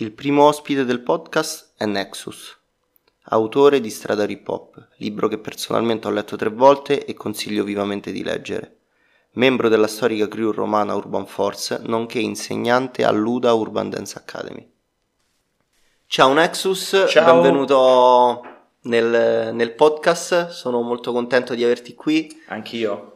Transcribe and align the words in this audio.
Il 0.00 0.12
primo 0.12 0.44
ospite 0.44 0.84
del 0.84 1.00
podcast 1.00 1.72
è 1.76 1.84
Nexus, 1.84 2.56
autore 3.30 3.80
di 3.80 3.90
Strada 3.90 4.22
Hip 4.28 4.46
Hop, 4.46 4.90
libro 4.98 5.26
che 5.26 5.38
personalmente 5.38 6.06
ho 6.06 6.12
letto 6.12 6.36
tre 6.36 6.50
volte 6.50 7.04
e 7.04 7.14
consiglio 7.14 7.64
vivamente 7.64 8.12
di 8.12 8.22
leggere. 8.22 8.76
Membro 9.32 9.68
della 9.68 9.88
storica 9.88 10.28
crew 10.28 10.52
romana 10.52 10.94
Urban 10.94 11.26
Force, 11.26 11.80
nonché 11.82 12.20
insegnante 12.20 13.02
all'UDA 13.02 13.52
Urban 13.54 13.90
Dance 13.90 14.16
Academy. 14.16 14.70
Ciao 16.06 16.32
Nexus, 16.32 17.06
Ciao. 17.08 17.32
benvenuto 17.32 18.42
nel, 18.82 19.52
nel 19.52 19.72
podcast, 19.72 20.50
sono 20.50 20.80
molto 20.80 21.10
contento 21.10 21.56
di 21.56 21.64
averti 21.64 21.94
qui 21.94 22.40
Anch'io. 22.46 23.14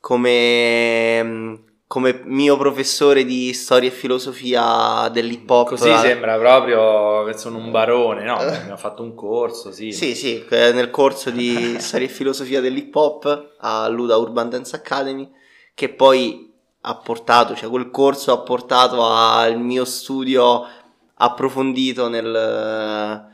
come, 0.00 1.62
come 1.94 2.22
mio 2.24 2.56
professore 2.56 3.24
di 3.24 3.52
storia 3.52 3.88
e 3.88 3.92
filosofia 3.92 5.08
dell'hip 5.12 5.48
hop. 5.48 5.68
Così 5.68 5.94
sembra 5.98 6.36
proprio 6.38 7.22
che 7.22 7.38
sono 7.38 7.58
un 7.58 7.70
barone, 7.70 8.24
no? 8.24 8.34
Abbiamo 8.34 8.76
fatto 8.76 9.04
un 9.04 9.14
corso, 9.14 9.70
sì. 9.70 9.92
Sì, 9.92 10.16
sì, 10.16 10.44
eh, 10.50 10.72
nel 10.72 10.90
corso 10.90 11.30
di 11.30 11.76
storia 11.78 12.08
e 12.08 12.10
filosofia 12.10 12.60
dell'hip 12.60 12.92
hop 12.96 13.52
all'UDA 13.58 14.16
Urban 14.16 14.48
Dance 14.50 14.74
Academy, 14.74 15.30
che 15.72 15.88
poi 15.88 16.52
ha 16.80 16.96
portato, 16.96 17.54
cioè 17.54 17.70
quel 17.70 17.90
corso 17.92 18.32
ha 18.32 18.40
portato 18.40 19.06
al 19.06 19.56
mio 19.60 19.84
studio 19.84 20.66
approfondito 21.14 22.08
nel, 22.08 23.24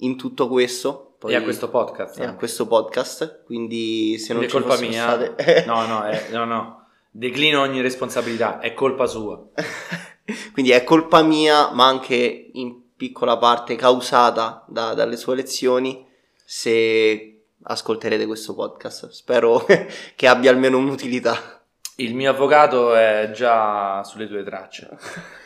in 0.00 0.18
tutto 0.18 0.48
questo. 0.48 1.14
Poi- 1.18 1.32
E 1.32 1.36
a 1.36 1.42
questo 1.42 1.70
podcast. 1.70 2.18
e 2.20 2.24
a 2.24 2.34
questo 2.34 2.66
podcast, 2.66 3.42
quindi 3.46 4.18
se 4.18 4.34
non 4.34 4.42
è 4.42 4.46
ci 4.48 4.52
colpa 4.52 4.76
mia. 4.78 5.02
state- 5.04 5.64
No, 5.66 5.86
no, 5.86 6.02
è- 6.02 6.26
no, 6.30 6.44
no. 6.44 6.74
Declino 7.10 7.60
ogni 7.60 7.80
responsabilità, 7.80 8.60
è 8.60 8.72
colpa 8.74 9.06
sua. 9.06 9.42
Quindi 10.52 10.70
è 10.70 10.84
colpa 10.84 11.22
mia, 11.22 11.70
ma 11.72 11.86
anche 11.86 12.50
in 12.52 12.94
piccola 12.96 13.36
parte 13.36 13.74
causata 13.76 14.64
da- 14.68 14.94
dalle 14.94 15.16
sue 15.16 15.34
lezioni, 15.34 16.06
se 16.44 17.42
ascolterete 17.62 18.26
questo 18.26 18.54
podcast. 18.54 19.08
Spero 19.10 19.66
che 20.14 20.26
abbia 20.26 20.50
almeno 20.50 20.78
un'utilità. 20.78 21.62
Il 21.96 22.14
mio 22.14 22.30
avvocato 22.30 22.94
è 22.94 23.30
già 23.34 24.02
sulle 24.04 24.26
tue 24.28 24.44
tracce. 24.44 24.88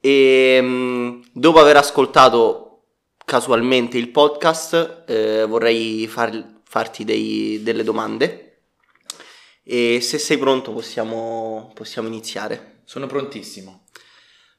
E 0.00 0.60
mh, 0.62 1.30
dopo 1.32 1.58
aver 1.58 1.76
ascoltato 1.76 2.82
casualmente 3.24 3.98
il 3.98 4.10
podcast, 4.10 5.02
eh, 5.08 5.44
vorrei 5.44 6.06
far- 6.06 6.60
farti 6.62 7.02
dei- 7.02 7.60
delle 7.64 7.82
domande. 7.82 8.47
E 9.70 10.00
se 10.00 10.16
sei 10.16 10.38
pronto 10.38 10.72
possiamo, 10.72 11.70
possiamo 11.74 12.08
iniziare. 12.08 12.80
Sono 12.84 13.06
prontissimo. 13.06 13.84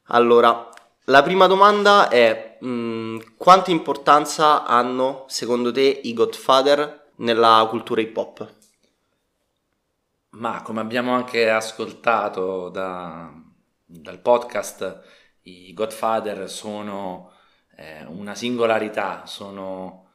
Allora, 0.10 0.70
la 1.06 1.24
prima 1.24 1.48
domanda 1.48 2.10
è 2.10 2.60
mh, 2.62 3.36
quanta 3.36 3.72
importanza 3.72 4.66
hanno 4.66 5.26
secondo 5.28 5.72
te 5.72 5.82
i 6.04 6.14
Godfather 6.14 7.14
nella 7.16 7.66
cultura 7.72 8.02
hip 8.02 8.16
hop? 8.16 8.54
Ma 10.34 10.62
come 10.62 10.80
abbiamo 10.80 11.16
anche 11.16 11.50
ascoltato 11.50 12.70
da- 12.70 13.34
dal 13.84 14.20
podcast, 14.20 15.02
i 15.42 15.74
Godfather 15.74 16.48
sono 16.48 17.32
eh, 17.78 18.06
una 18.06 18.36
singolarità, 18.36 19.26
sono 19.26 20.09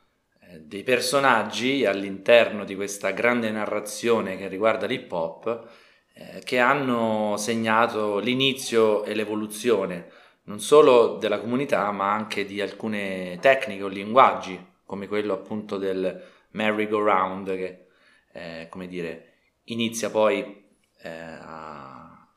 dei 0.62 0.82
personaggi 0.82 1.84
all'interno 1.84 2.64
di 2.64 2.74
questa 2.74 3.10
grande 3.10 3.50
narrazione 3.50 4.36
che 4.36 4.48
riguarda 4.48 4.86
l'hip 4.86 5.10
hop 5.12 5.68
eh, 6.14 6.40
che 6.44 6.58
hanno 6.58 7.36
segnato 7.36 8.18
l'inizio 8.18 9.04
e 9.04 9.14
l'evoluzione 9.14 10.10
non 10.44 10.60
solo 10.60 11.16
della 11.16 11.38
comunità 11.38 11.90
ma 11.90 12.12
anche 12.12 12.44
di 12.44 12.60
alcune 12.60 13.38
tecniche 13.40 13.82
o 13.82 13.88
linguaggi 13.88 14.58
come 14.84 15.08
quello 15.08 15.32
appunto 15.32 15.78
del 15.78 16.22
merry-go-round 16.50 17.54
che 17.56 17.86
eh, 18.32 18.66
come 18.70 18.86
dire 18.86 19.32
inizia 19.64 20.10
poi 20.10 20.64
eh, 21.02 21.08
a- 21.08 22.28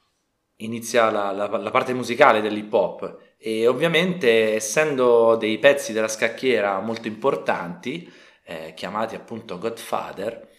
inizia 0.58 1.12
la, 1.12 1.32
la- 1.32 1.48
la 1.58 1.72
parte 1.72 1.94
musicale 1.94 2.42
dell'hip 2.42 2.72
hop 2.74 3.18
e 3.38 3.68
ovviamente 3.68 4.56
essendo 4.56 5.36
dei 5.36 5.60
pezzi 5.60 5.94
della 5.94 6.08
scacchiera 6.08 6.80
molto 6.80 7.08
importanti 7.08 8.12
eh, 8.44 8.74
chiamati 8.76 9.16
appunto 9.16 9.58
Godfather 9.60 10.50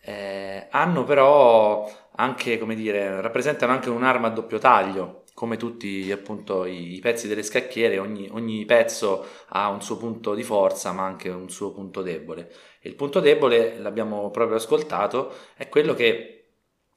eh, 0.00 0.66
hanno 0.70 1.04
però 1.04 1.90
anche 2.16 2.58
come 2.58 2.74
dire 2.74 3.20
rappresentano 3.20 3.72
anche 3.72 3.90
un'arma 3.90 4.28
a 4.28 4.30
doppio 4.30 4.58
taglio 4.58 5.24
come 5.34 5.56
tutti 5.56 6.10
appunto 6.12 6.64
i, 6.64 6.98
pezzi 7.02 7.26
delle 7.26 7.42
scacchiere 7.42 7.98
ogni, 7.98 8.28
ogni 8.30 8.64
pezzo 8.64 9.26
ha 9.48 9.68
un 9.68 9.82
suo 9.82 9.96
punto 9.96 10.32
di 10.34 10.44
forza 10.44 10.92
ma 10.92 11.04
anche 11.04 11.28
un 11.28 11.50
suo 11.50 11.72
punto 11.72 12.02
debole. 12.02 12.52
E 12.80 12.88
il 12.88 12.94
punto 12.94 13.18
debole 13.18 13.76
l'abbiamo 13.78 14.30
proprio 14.30 14.58
ascoltato 14.58 15.32
è 15.56 15.68
quello 15.68 15.92
che 15.94 16.44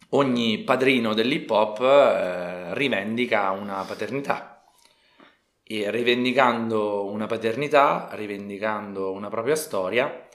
ogni 0.10 0.60
padrino 0.60 1.16
dell'hip 1.16 1.50
hop 1.50 1.82
eh, 1.82 2.76
rivendica 2.76 3.50
una 3.50 3.84
paternità 3.88 4.57
e 5.68 5.92
rivendicando 5.92 7.06
una 7.06 7.26
paternità, 7.26 8.10
rivendicando 8.14 9.12
una 9.12 9.28
propria 9.28 9.56
storia, 9.56 10.28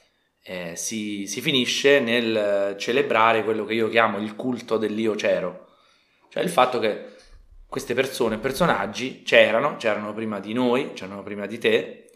eh, 0.44 0.76
si, 0.76 1.26
si 1.26 1.41
finisce 1.41 2.00
nel 2.00 2.75
celebrare 2.78 3.43
quello 3.43 3.65
che 3.65 3.75
io 3.75 3.88
chiamo 3.88 4.19
il 4.19 4.37
culto 4.37 4.76
dell'io 4.76 5.15
c'ero, 5.15 5.69
cioè 6.28 6.43
il 6.43 6.50
fatto 6.50 6.78
che 6.78 7.10
queste 7.66 7.94
persone, 7.94 8.37
personaggi 8.37 9.22
c'erano, 9.22 9.76
c'erano 9.76 10.12
prima 10.12 10.38
di 10.41 10.53
noi, 10.53 10.93
c'erano 10.93 11.22
prima 11.22 11.47
di 11.47 11.59
te, 11.59 12.10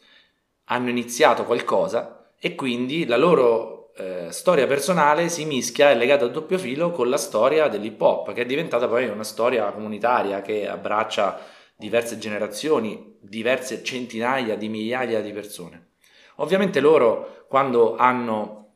hanno 0.64 0.90
iniziato 0.90 1.44
qualcosa 1.44 2.32
e 2.38 2.54
quindi 2.54 3.06
la 3.06 3.16
loro 3.16 3.94
eh, 3.96 4.26
storia 4.30 4.66
personale 4.66 5.30
si 5.30 5.46
mischia, 5.46 5.90
è 5.90 5.94
legata 5.94 6.26
a 6.26 6.28
doppio 6.28 6.58
filo 6.58 6.90
con 6.90 7.08
la 7.08 7.16
storia 7.16 7.68
dell'hip 7.68 7.98
hop, 7.98 8.34
che 8.34 8.42
è 8.42 8.46
diventata 8.46 8.86
poi 8.86 9.06
una 9.06 9.24
storia 9.24 9.70
comunitaria 9.70 10.42
che 10.42 10.68
abbraccia 10.68 11.40
diverse 11.76 12.18
generazioni, 12.18 13.16
diverse 13.20 13.82
centinaia 13.84 14.56
di 14.56 14.68
migliaia 14.68 15.20
di 15.20 15.32
persone. 15.32 15.90
Ovviamente 16.36 16.80
loro 16.80 17.44
quando 17.48 17.96
hanno, 17.96 18.72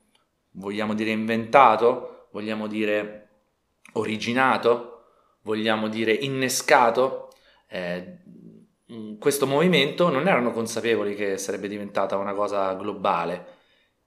vogliamo 0.53 0.94
dire, 0.94 1.10
inventato, 1.10 2.28
vogliamo 2.33 2.66
dire, 2.66 3.28
originato, 3.93 5.05
vogliamo 5.43 5.89
dire, 5.89 6.12
innescato 6.12 7.31
eh, 7.69 8.19
questo 9.19 9.47
movimento, 9.47 10.09
non 10.09 10.27
erano 10.27 10.53
consapevoli 10.53 11.15
che 11.15 11.39
sarebbe 11.39 11.69
diventata 11.69 12.16
una 12.16 12.34
cosa 12.34 12.75
globale. 12.75 13.59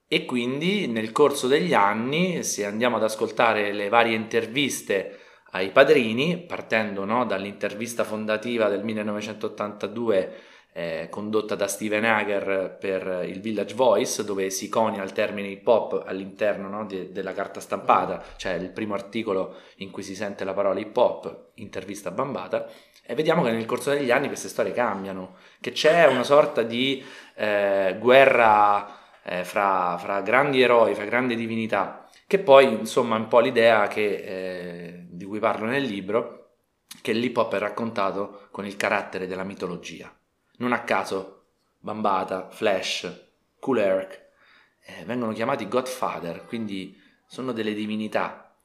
E 0.08 0.26
quindi 0.26 0.88
nel 0.88 1.12
corso 1.12 1.48
degli 1.48 1.74
anni, 1.74 2.44
se 2.44 2.66
andiamo 2.66 2.98
ad 2.98 3.04
ascoltare 3.04 3.72
le 3.72 3.90
varie 3.90 4.16
interviste 4.16 5.20
ai 5.54 5.70
padrini, 5.70 6.38
partendo 6.38 7.06
no, 7.06 7.26
dall'intervista 7.26 8.04
fondativa 8.04 8.70
del 8.70 8.84
1982 8.84 10.34
eh, 10.74 11.08
condotta 11.12 11.54
da 11.54 11.68
Steven 11.68 12.04
Hager 12.04 12.76
per 12.80 13.24
il 13.28 13.40
Village 13.40 13.76
Voice, 13.76 14.24
dove 14.24 14.50
si 14.50 14.68
conia 14.68 15.04
il 15.04 15.12
termine 15.12 15.48
hip 15.48 15.68
hop 15.68 16.04
all'interno 16.06 16.68
no, 16.68 16.86
de- 16.86 17.12
della 17.12 17.34
carta 17.34 17.60
stampata, 17.60 18.24
cioè 18.38 18.54
il 18.54 18.72
primo 18.72 18.96
articolo 18.96 19.58
in 19.78 19.92
cui 19.92 20.02
si 20.02 20.16
sente 20.16 20.44
la 20.44 20.54
parola 20.54 20.80
hip 20.80 20.98
hop, 20.98 21.52
intervista 21.56 22.10
bambata, 22.10 22.68
e 23.06 23.14
vediamo 23.14 23.44
che 23.44 23.52
nel 23.52 23.66
corso 23.66 23.92
degli 23.92 24.10
anni 24.10 24.28
queste 24.28 24.48
storie 24.48 24.72
cambiano, 24.72 25.36
che 25.62 25.72
c'è 25.72 26.08
una 26.08 26.24
sorta 26.24 26.64
di 26.64 27.04
eh, 27.36 27.96
guerra 28.00 28.98
eh, 29.24 29.44
fra, 29.44 29.98
fra 30.00 30.22
grandi 30.22 30.62
eroi, 30.62 30.96
fra 30.96 31.06
grandi 31.06 31.36
divinità, 31.36 32.10
che 32.26 32.40
poi 32.40 32.66
insomma 32.66 33.18
è 33.18 33.20
un 33.20 33.28
po' 33.28 33.40
l'idea 33.40 33.88
che, 33.88 34.16
eh, 34.16 35.03
di 35.16 35.26
cui 35.26 35.40
parlo 35.40 35.66
nel 35.66 35.84
libro, 35.84 36.40
che 37.02 37.12
l'hip 37.12 37.38
hop 37.38 37.56
è 37.56 37.60
raccontato 37.60 38.48
con 38.52 38.66
il 38.66 38.76
carattere 38.76 39.28
della 39.28 39.44
mitologia. 39.44 40.16
Non 40.58 40.74
a 40.74 40.84
caso 40.84 41.46
Bambata, 41.80 42.50
Flash, 42.50 43.30
Cool 43.60 43.80
Herc 43.80 44.22
eh, 44.86 45.06
vengono 45.06 45.34
chiamati 45.34 45.68
Godfather, 45.68 46.46
quindi 46.46 47.00
sono 47.26 47.52
delle 47.52 47.74
divinità. 47.74 48.58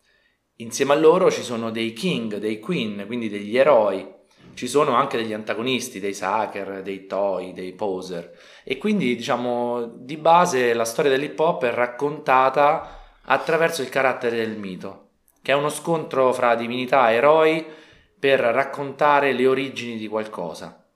Insieme 0.57 0.93
a 0.93 0.97
loro 0.97 1.31
ci 1.31 1.43
sono 1.43 1.71
dei 1.71 1.93
king, 1.93 2.37
dei 2.39 2.59
queen, 2.59 3.05
quindi 3.07 3.29
degli 3.29 3.57
eroi. 3.57 4.17
Ci 4.55 4.67
sono 4.67 4.95
anche 4.95 5.17
degli 5.17 5.33
antagonisti, 5.33 6.01
dei 6.01 6.15
sucker, 6.15 6.83
dei 6.83 7.07
toy, 7.07 7.53
dei 7.53 7.73
poser. 7.75 8.37
E 8.65 8.77
quindi, 8.77 9.15
diciamo, 9.15 9.87
di 9.87 10.17
base 10.17 10.75
la 10.75 10.85
storia 10.85 11.13
dell'hip 11.13 11.39
hop 11.39 11.65
è 11.65 11.71
raccontata 11.71 12.99
attraverso 13.23 13.83
il 13.83 13.89
carattere 13.89 14.37
del 14.37 14.59
mito, 14.59 15.08
che 15.49 15.55
è 15.55 15.57
uno 15.57 15.71
scontro 15.71 16.31
fra 16.35 16.55
divinità 16.55 17.11
e 17.11 17.15
eroi 17.15 17.65
per 18.19 18.39
raccontare 18.39 19.33
le 19.33 19.47
origini 19.47 19.97
di 19.97 20.07
qualcosa. 20.07 20.87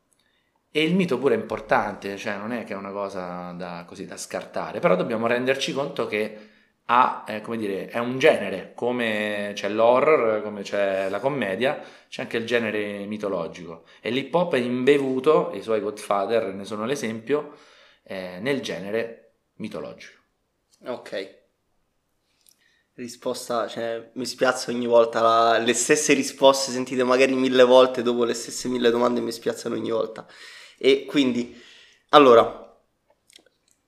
E 0.70 0.82
il 0.82 0.94
mito 0.94 1.18
pure 1.18 1.34
è 1.34 1.38
importante, 1.38 2.18
cioè 2.18 2.36
non 2.36 2.52
è 2.52 2.64
che 2.64 2.74
è 2.74 2.76
una 2.76 2.90
cosa 2.90 3.52
da, 3.52 3.86
così 3.88 4.04
da 4.04 4.18
scartare, 4.18 4.78
però 4.78 4.94
dobbiamo 4.94 5.26
renderci 5.26 5.72
conto 5.72 6.06
che 6.06 6.50
ha, 6.84 7.24
eh, 7.26 7.40
come 7.40 7.56
dire, 7.56 7.88
è 7.88 7.98
un 7.98 8.18
genere, 8.18 8.72
come 8.74 9.52
c'è 9.54 9.70
l'horror, 9.70 10.42
come 10.42 10.60
c'è 10.60 11.08
la 11.08 11.18
commedia, 11.18 11.80
c'è 12.10 12.20
anche 12.20 12.36
il 12.36 12.44
genere 12.44 13.06
mitologico. 13.06 13.84
E 14.02 14.10
l'hip 14.10 14.34
hop 14.34 14.54
è 14.54 14.58
imbevuto, 14.58 15.52
i 15.54 15.62
suoi 15.62 15.80
Godfather 15.80 16.52
ne 16.52 16.66
sono 16.66 16.84
l'esempio, 16.84 17.54
eh, 18.02 18.36
nel 18.38 18.60
genere 18.60 19.36
mitologico. 19.54 20.20
Ok. 20.84 21.40
Risposta, 22.94 23.68
cioè, 23.68 24.10
mi 24.14 24.26
spiazza 24.26 24.70
ogni 24.70 24.86
volta 24.86 25.22
la, 25.22 25.58
le 25.58 25.72
stesse 25.72 26.12
risposte 26.12 26.70
sentite 26.70 27.02
magari 27.04 27.32
mille 27.32 27.62
volte 27.62 28.02
dopo 28.02 28.24
le 28.24 28.34
stesse 28.34 28.68
mille 28.68 28.90
domande 28.90 29.20
mi 29.20 29.32
spiazzano 29.32 29.76
ogni 29.76 29.90
volta. 29.90 30.26
E 30.76 31.06
quindi, 31.06 31.58
allora, 32.10 32.78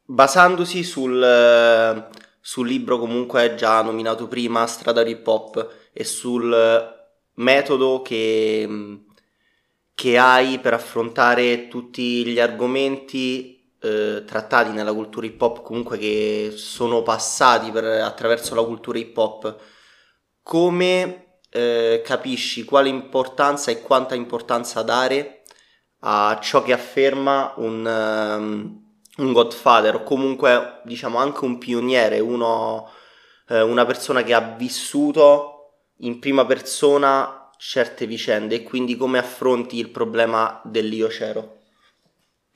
basandosi 0.04 0.82
sul, 0.82 2.08
sul 2.40 2.66
libro 2.66 2.98
comunque 2.98 3.54
già 3.56 3.82
nominato 3.82 4.26
prima, 4.26 4.66
Strada 4.66 5.06
Hip 5.06 5.26
Hop, 5.26 5.90
e 5.92 6.04
sul 6.04 6.92
metodo 7.34 8.00
che, 8.00 8.98
che 9.94 10.18
hai 10.18 10.58
per 10.60 10.72
affrontare 10.72 11.68
tutti 11.68 12.24
gli 12.24 12.40
argomenti 12.40 13.63
eh, 13.84 14.24
trattati 14.24 14.70
nella 14.70 14.94
cultura 14.94 15.26
hip 15.26 15.40
hop, 15.42 15.62
comunque 15.62 15.98
che 15.98 16.54
sono 16.56 17.02
passati 17.02 17.70
per, 17.70 17.84
attraverso 17.84 18.54
la 18.54 18.64
cultura 18.64 18.98
hip 18.98 19.16
hop, 19.16 19.56
come 20.42 21.38
eh, 21.50 22.02
capisci 22.02 22.64
quale 22.64 22.88
importanza 22.88 23.70
e 23.70 23.82
quanta 23.82 24.14
importanza 24.14 24.82
dare 24.82 25.42
a 26.00 26.38
ciò 26.40 26.62
che 26.62 26.72
afferma 26.72 27.52
un, 27.56 27.84
um, 27.84 28.82
un 29.18 29.32
Godfather 29.32 29.96
o 29.96 30.02
comunque 30.02 30.80
diciamo 30.84 31.18
anche 31.18 31.44
un 31.44 31.58
pioniere, 31.58 32.20
uno, 32.20 32.90
eh, 33.48 33.60
una 33.60 33.84
persona 33.84 34.22
che 34.22 34.34
ha 34.34 34.54
vissuto 34.56 35.72
in 35.98 36.18
prima 36.18 36.46
persona 36.46 37.50
certe 37.58 38.06
vicende 38.06 38.56
e 38.56 38.62
quindi 38.62 38.96
come 38.96 39.18
affronti 39.18 39.78
il 39.78 39.90
problema 39.90 40.60
dell'io 40.64 41.08
c'ero? 41.08 41.63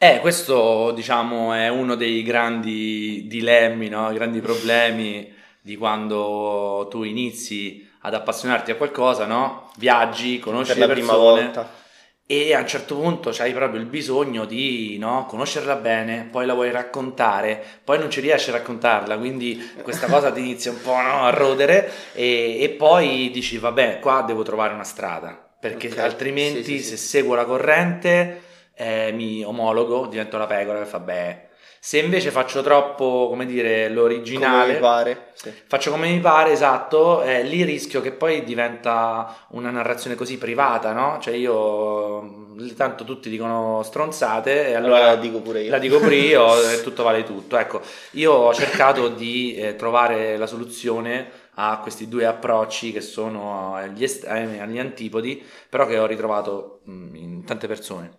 Eh, 0.00 0.20
questo 0.20 0.92
diciamo 0.92 1.52
è 1.52 1.68
uno 1.68 1.96
dei 1.96 2.22
grandi 2.22 3.26
dilemmi, 3.26 3.88
no? 3.88 4.12
grandi 4.12 4.40
problemi 4.40 5.32
di 5.60 5.76
quando 5.76 6.86
tu 6.88 7.02
inizi 7.02 7.84
ad 8.02 8.14
appassionarti 8.14 8.70
a 8.70 8.76
qualcosa, 8.76 9.26
no? 9.26 9.70
Viaggi, 9.76 10.38
conosci 10.38 10.84
per 10.84 10.90
prima 10.90 11.14
persone 11.14 11.16
volta. 11.16 11.82
e 12.26 12.54
a 12.54 12.60
un 12.60 12.66
certo 12.68 12.96
punto 12.96 13.30
hai 13.38 13.52
proprio 13.52 13.80
il 13.80 13.86
bisogno 13.86 14.44
di 14.44 14.98
no? 14.98 15.26
conoscerla 15.26 15.76
bene, 15.76 16.28
poi 16.30 16.46
la 16.46 16.54
vuoi 16.54 16.70
raccontare, 16.70 17.62
poi 17.82 17.98
non 17.98 18.10
ci 18.10 18.20
riesci 18.20 18.50
a 18.50 18.52
raccontarla, 18.54 19.18
quindi 19.18 19.60
questa 19.82 20.06
cosa 20.10 20.30
ti 20.30 20.40
inizia 20.40 20.70
un 20.70 20.80
po' 20.80 20.92
no? 21.00 21.24
a 21.24 21.30
rodere 21.30 21.90
e, 22.12 22.58
e 22.62 22.68
poi 22.70 23.30
dici 23.32 23.58
vabbè, 23.58 23.98
qua 24.00 24.22
devo 24.22 24.42
trovare 24.44 24.74
una 24.74 24.84
strada, 24.84 25.32
perché 25.58 25.88
Ok, 25.90 25.98
altrimenti 25.98 26.78
sì, 26.78 26.82
sì, 26.82 26.82
se 26.82 26.96
sì. 26.96 27.06
seguo 27.08 27.34
la 27.34 27.44
corrente 27.44 28.42
eh, 28.78 29.12
mi 29.12 29.42
omologo, 29.44 30.06
divento 30.06 30.38
la 30.38 30.46
pecora 30.46 30.78
che 30.80 30.86
fa 30.86 31.00
beh. 31.00 31.46
Se 31.80 31.98
invece 31.98 32.30
faccio 32.32 32.62
troppo, 32.62 33.26
come 33.28 33.46
dire, 33.46 33.88
Come 33.88 33.94
l'originale, 33.94 34.72
mi 34.74 34.78
pare. 34.78 35.30
Sì. 35.34 35.52
faccio 35.66 35.90
come 35.92 36.08
mi 36.10 36.18
pare, 36.20 36.50
esatto, 36.52 37.22
eh, 37.22 37.42
lì 37.44 37.62
rischio 37.64 38.00
che 38.00 38.12
poi 38.12 38.42
diventa 38.44 39.46
una 39.50 39.70
narrazione 39.70 40.16
così 40.16 40.38
privata, 40.38 40.92
no? 40.92 41.18
Cioè 41.20 41.34
io, 41.34 42.56
tanto 42.76 43.04
tutti 43.04 43.30
dicono 43.30 43.82
stronzate 43.84 44.68
e 44.68 44.74
Allora 44.74 44.96
allora 44.96 45.06
la 45.06 45.16
dico 45.16 45.40
pure 45.40 45.62
io. 45.62 45.70
la 45.70 45.78
dico 45.78 45.98
pure 46.00 46.16
io 46.16 46.46
e 46.70 46.82
tutto 46.82 47.02
vale 47.04 47.22
tutto. 47.24 47.56
Ecco, 47.56 47.80
io 48.12 48.32
ho 48.32 48.54
cercato 48.54 49.08
di 49.08 49.54
eh, 49.54 49.76
trovare 49.76 50.36
la 50.36 50.46
soluzione 50.46 51.30
a 51.60 51.78
questi 51.80 52.08
due 52.08 52.24
approcci 52.26 52.92
che 52.92 53.00
sono 53.00 53.74
agli, 53.74 54.02
est- 54.04 54.24
eh, 54.24 54.58
agli 54.60 54.78
antipodi, 54.78 55.44
però 55.68 55.86
che 55.86 55.98
ho 55.98 56.06
ritrovato 56.06 56.80
mh, 56.84 57.14
in 57.16 57.44
tante 57.44 57.66
persone. 57.66 58.18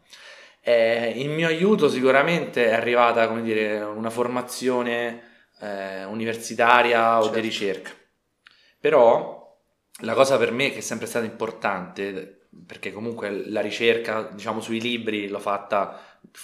Eh, 0.62 1.14
il 1.16 1.30
mio 1.30 1.48
aiuto 1.48 1.90
sicuramente 1.90 2.68
è 2.68 2.74
arrivata, 2.74 3.28
come 3.28 3.42
dire, 3.42 3.80
una 3.80 4.10
formazione 4.10 5.24
eh, 5.62 6.04
universitaria 6.06 7.18
o 7.18 7.24
Certo. 7.24 7.36
di 7.36 7.42
ricerca. 7.42 7.92
Però 8.80 9.38
la 10.02 10.14
cosa 10.14 10.38
per 10.38 10.52
me 10.52 10.72
che 10.72 10.78
è 10.78 10.82
sempre 10.82 11.08
stata 11.08 11.26
importante, 11.26 12.48
perché 12.66 12.92
comunque 12.92 13.50
la 13.50 13.62
ricerca, 13.62 14.24
diciamo, 14.32 14.62
sui 14.62 14.80
libri 14.80 15.28
l'ho 15.28 15.40
fatta 15.40 16.00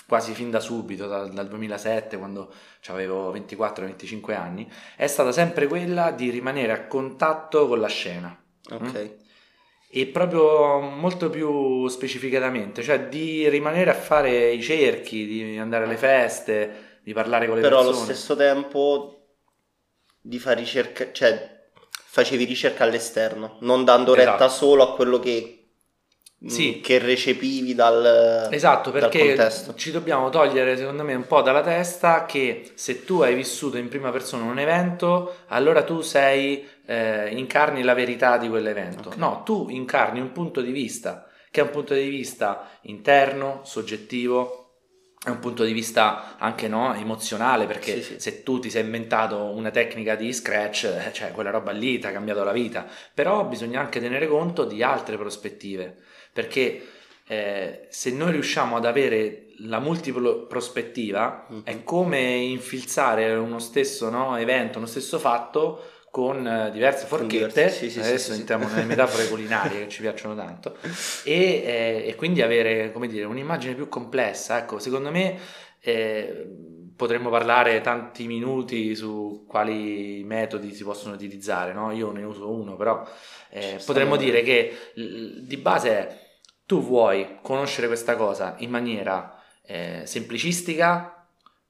quasi 0.08 0.34
fin 0.34 0.50
da 0.50 0.60
subito, 0.60 1.08
dal, 1.08 1.32
dal 1.32 1.48
2007, 1.48 2.18
quando 2.18 2.52
avevo 2.88 3.32
24-25 3.32 4.34
anni, 4.34 4.70
è 4.96 5.08
stata 5.08 5.32
sempre 5.32 5.68
quella 5.68 6.12
di 6.12 6.30
rimanere 6.30 6.72
a 6.72 6.88
contatto 6.88 7.68
con 7.68 7.80
la 7.80 7.88
scena. 7.88 8.38
Ok. 8.72 9.16
E 9.98 10.08
proprio 10.08 10.82
molto 10.82 11.30
più 11.30 11.88
specificatamente, 11.88 12.84
cioè 12.84 13.08
di 13.08 13.48
rimanere 13.48 13.92
a 13.92 13.94
fare 13.94 14.52
i 14.52 14.62
cerchi, 14.62 15.26
di 15.26 15.58
andare 15.58 15.86
alle 15.86 15.96
feste, 15.96 17.00
di 17.02 17.14
parlare 17.14 17.46
con 17.48 17.56
le 17.56 17.62
Però 17.62 17.80
allo 17.80 17.92
persone. 17.92 18.14
stesso 18.14 18.36
tempo 18.36 19.28
di 20.20 20.38
fare 20.38 20.60
ricerca, 20.60 21.12
cioè 21.14 21.70
facevi 22.08 22.44
ricerca 22.44 22.84
all'esterno, 22.84 23.58
non 23.62 23.86
dando 23.86 24.14
retta 24.14 24.36
Esatto. 24.36 24.50
solo 24.50 24.84
a 24.84 24.96
quello 24.96 25.20
che, 25.20 25.68
mh, 26.40 26.48
Sì. 26.50 26.82
che 26.82 26.98
recepivi 26.98 27.74
dal, 27.74 28.50
Esatto, 28.52 28.92
dal 28.92 29.00
perché 29.00 29.20
contesto. 29.28 29.76
ci 29.76 29.92
dobbiamo 29.92 30.30
togliere, 30.30 30.76
secondo 30.76 31.04
me, 31.04 31.14
un 31.14 31.26
po' 31.26 31.42
dalla 31.42 31.62
testa 31.62 32.26
che 32.26 32.72
se 32.76 33.06
tu 33.06 33.22
hai 33.22 33.34
vissuto 33.34 33.78
in 33.78 33.88
prima 33.88 34.12
persona 34.12 34.44
un 34.44 34.60
evento, 34.60 35.36
allora 35.48 35.84
tu 35.84 36.02
sei, 36.02 36.68
eh, 36.86 37.30
incarni 37.36 37.82
la 37.84 37.94
verità 37.94 38.38
di 38.38 38.50
quell'evento. 38.50 39.10
Ok. 39.10 39.16
No, 39.18 39.44
tu 39.44 39.68
incarni 39.70 40.20
un 40.20 40.32
punto 40.32 40.62
di 40.62 40.72
vista, 40.72 41.28
che 41.52 41.62
è 41.62 41.64
un 41.64 41.70
punto 41.72 41.94
di 41.94 42.08
vista 42.10 42.70
interno, 42.82 43.62
soggettivo, 43.64 44.62
è 45.24 45.30
un 45.30 45.40
punto 45.40 45.64
di 45.64 45.74
vista 45.74 46.36
anche 46.38 46.68
no, 46.68 46.94
emozionale, 46.94 47.66
perché 47.66 47.96
Sì, 47.96 48.04
sì. 48.04 48.20
se 48.20 48.44
tu 48.44 48.60
ti 48.60 48.70
sei 48.70 48.84
inventato 48.84 49.42
una 49.42 49.72
tecnica 49.72 50.16
di 50.16 50.32
scratch, 50.32 50.84
eh, 50.84 51.14
cioè 51.14 51.32
quella 51.32 51.50
roba 51.50 51.72
lì 51.72 51.98
ti 51.98 52.06
ha 52.06 52.12
cambiato 52.12 52.44
la 52.44 52.52
vita, 52.52 52.86
però 53.14 53.44
bisogna 53.46 53.80
anche 53.80 54.00
tenere 54.00 54.28
conto 54.28 54.66
di 54.66 54.84
altre 54.84 55.18
prospettive, 55.18 55.98
perché 56.32 56.86
eh, 57.28 57.88
se 57.90 58.12
noi 58.12 58.34
riusciamo 58.34 58.76
ad 58.76 58.86
avere 58.86 59.48
la 59.60 59.80
multipla 59.80 60.32
prospettiva, 60.48 61.48
Mhm. 61.50 61.62
è 61.64 61.84
come 61.84 62.20
infilzare 62.20 63.34
uno 63.34 63.58
stesso 63.58 64.10
no, 64.12 64.36
evento, 64.38 64.78
uno 64.78 64.86
stesso 64.88 65.18
fatto 65.18 65.84
con 66.16 66.48
eh, 66.48 66.72
diverse 66.72 67.08
forchette, 67.08 67.68
sì, 67.68 67.90
sì, 67.90 68.00
adesso 68.00 68.32
sì, 68.32 68.40
entriamo 68.40 68.70
nelle 68.70 68.86
metafore 68.86 69.28
culinarie 69.28 69.80
che 69.80 69.90
ci 69.90 70.00
piacciono 70.00 70.34
tanto, 70.34 70.78
e, 71.26 71.34
eh, 71.34 72.04
e 72.08 72.16
quindi 72.16 72.42
avere 72.42 72.94
come 72.94 73.08
dire, 73.08 73.26
un'immagine 73.26 73.74
più 73.74 73.90
complessa. 73.90 74.58
Ecco, 74.58 74.80
secondo 74.80 75.12
me 75.12 75.38
eh, 75.82 76.48
potremmo 76.96 77.30
parlare 77.30 77.82
tanti 77.82 78.28
minuti 78.28 78.96
su 78.96 79.44
quali 79.46 80.24
metodi 80.24 80.74
si 80.74 80.86
possono 80.86 81.16
utilizzare, 81.16 81.74
no? 81.74 81.92
io 81.92 82.14
ne 82.14 82.24
uso 82.24 82.50
uno, 82.50 82.78
però 82.78 83.06
eh, 83.50 83.82
potremmo 83.86 84.16
dire 84.16 84.42
che 84.42 84.94
di 84.94 85.58
base 85.58 85.90
è 85.90 86.20
tu 86.66 86.82
vuoi 86.82 87.40
conoscere 87.42 87.88
questa 87.88 88.16
cosa 88.16 88.56
in 88.60 88.70
maniera 88.70 89.38
eh, 89.66 90.04
semplicistica, 90.06 91.15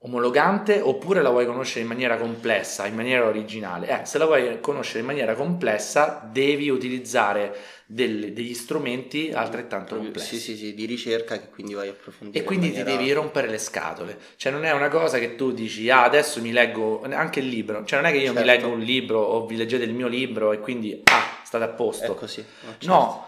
omologante, 0.06 0.80
oppure 0.82 1.22
la 1.24 1.30
vuoi 1.32 1.46
conoscere 1.48 1.82
in 1.82 1.88
maniera 1.88 2.16
complessa, 2.18 2.86
in 2.86 2.94
maniera 2.96 3.26
originale. 3.26 3.88
Eh, 4.02 4.06
se 4.06 4.18
la 4.20 4.26
vuoi 4.26 4.60
conoscere 4.62 5.00
in 5.00 5.06
maniera 5.06 5.34
complessa, 5.34 6.28
devi 6.32 6.70
utilizzare 6.70 7.56
del- 7.88 8.32
degli 8.34 8.54
strumenti 8.54 9.32
altrettanto 9.34 9.96
complessi. 9.96 10.38
Sì, 10.38 10.56
sì, 10.56 10.58
sì, 10.58 10.74
di 10.76 10.86
ricerca 10.86 11.40
che 11.40 11.50
quindi 11.50 11.74
vai 11.74 11.88
a 11.88 11.92
approfondire. 11.92 12.44
E 12.44 12.46
quindi 12.46 12.68
in 12.68 12.72
ti 12.74 12.78
maniera- 12.80 13.00
devi 13.00 13.12
rompere 13.14 13.48
le 13.50 13.58
scatole. 13.58 14.18
Cioè, 14.36 14.52
non 14.52 14.64
è 14.64 14.72
una 14.72 14.90
cosa 14.90 15.18
che 15.20 15.36
tu 15.36 15.52
dici, 15.52 15.90
ah, 15.90 16.04
adesso 16.04 16.40
mi 16.42 16.52
leggo 16.52 17.02
anche 17.12 17.40
il 17.40 17.48
libro. 17.48 17.84
Cioè, 17.84 18.00
non 18.00 18.10
è 18.10 18.12
che 18.14 18.20
io 18.20 18.32
mi 18.32 18.38
Certo. 18.38 18.52
leggo 18.52 18.68
un 18.70 18.80
libro 18.82 19.20
o 19.20 19.46
vi 19.46 19.56
leggete 19.58 19.84
il 19.84 19.94
mio 19.94 20.08
libro 20.08 20.52
e 20.52 20.60
quindi, 20.60 21.02
ah, 21.04 21.40
state 21.44 21.64
a 21.64 21.68
posto. 21.70 22.12
È 22.14 22.16
così. 22.16 22.42
no, 22.42 22.70
certo. 22.72 22.88
No, 22.88 23.28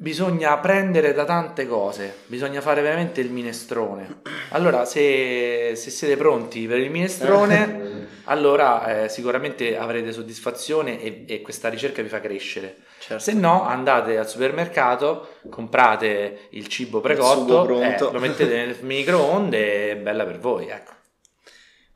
bisogna 0.00 0.56
prendere 0.56 1.12
da 1.12 1.26
tante 1.26 1.66
cose, 1.66 2.20
bisogna 2.26 2.62
fare 2.62 2.80
veramente 2.80 3.20
il 3.20 3.30
minestrone. 3.30 4.22
Allora, 4.50 4.86
se, 4.86 5.74
se 5.76 5.90
siete 5.90 6.16
pronti 6.16 6.66
per 6.66 6.78
il 6.78 6.90
minestrone, 6.90 8.08
allora 8.24 9.02
eh, 9.02 9.08
sicuramente 9.10 9.76
avrete 9.76 10.12
soddisfazione 10.12 11.02
e, 11.02 11.24
e 11.28 11.42
questa 11.42 11.68
ricerca 11.68 12.00
vi 12.00 12.08
fa 12.08 12.18
crescere. 12.20 12.78
Certo. 12.98 13.22
Se 13.22 13.34
no, 13.34 13.66
andate 13.66 14.16
al 14.16 14.26
supermercato, 14.26 15.36
comprate 15.50 16.48
il 16.50 16.66
cibo 16.68 17.00
precotto, 17.00 17.68
eh, 17.82 17.98
lo 17.98 18.18
mettete 18.18 18.56
nel 18.56 18.76
microonde 18.80 19.90
e 19.90 19.96
bella 19.96 20.24
per 20.24 20.38
voi, 20.38 20.68
ecco. 20.68 20.92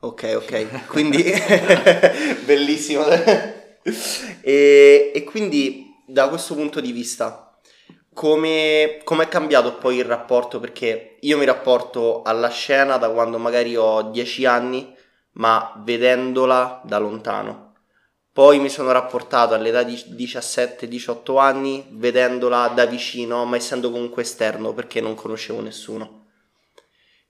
Ok, 0.01 0.33
ok, 0.35 0.85
quindi 0.85 1.23
bellissimo. 2.45 3.03
e, 4.41 5.11
e 5.15 5.23
quindi 5.23 5.85
da 6.05 6.29
questo 6.29 6.53
punto 6.53 6.79
di 6.79 6.91
vista, 6.91 7.44
come 8.15 9.23
è 9.23 9.27
cambiato 9.27 9.75
poi 9.75 9.97
il 9.97 10.05
rapporto? 10.05 10.61
Perché 10.61 11.17
io 11.19 11.37
mi 11.37 11.45
rapporto 11.45 12.21
alla 12.23 12.49
scena 12.49 12.97
da 12.97 13.09
quando 13.09 13.37
magari 13.37 13.75
ho 13.75 14.03
10 14.03 14.45
anni, 14.45 14.95
ma 15.33 15.73
vedendola 15.83 16.81
da 16.85 16.97
lontano. 16.97 17.73
Poi 18.31 18.59
mi 18.59 18.69
sono 18.69 18.91
rapportato 18.91 19.53
all'età 19.53 19.83
di 19.83 19.93
17-18 19.93 21.39
anni 21.39 21.85
vedendola 21.91 22.67
da 22.69 22.85
vicino, 22.85 23.43
ma 23.45 23.57
essendo 23.57 23.91
comunque 23.91 24.23
esterno 24.23 24.73
perché 24.73 25.01
non 25.01 25.15
conoscevo 25.15 25.61
nessuno. 25.61 26.25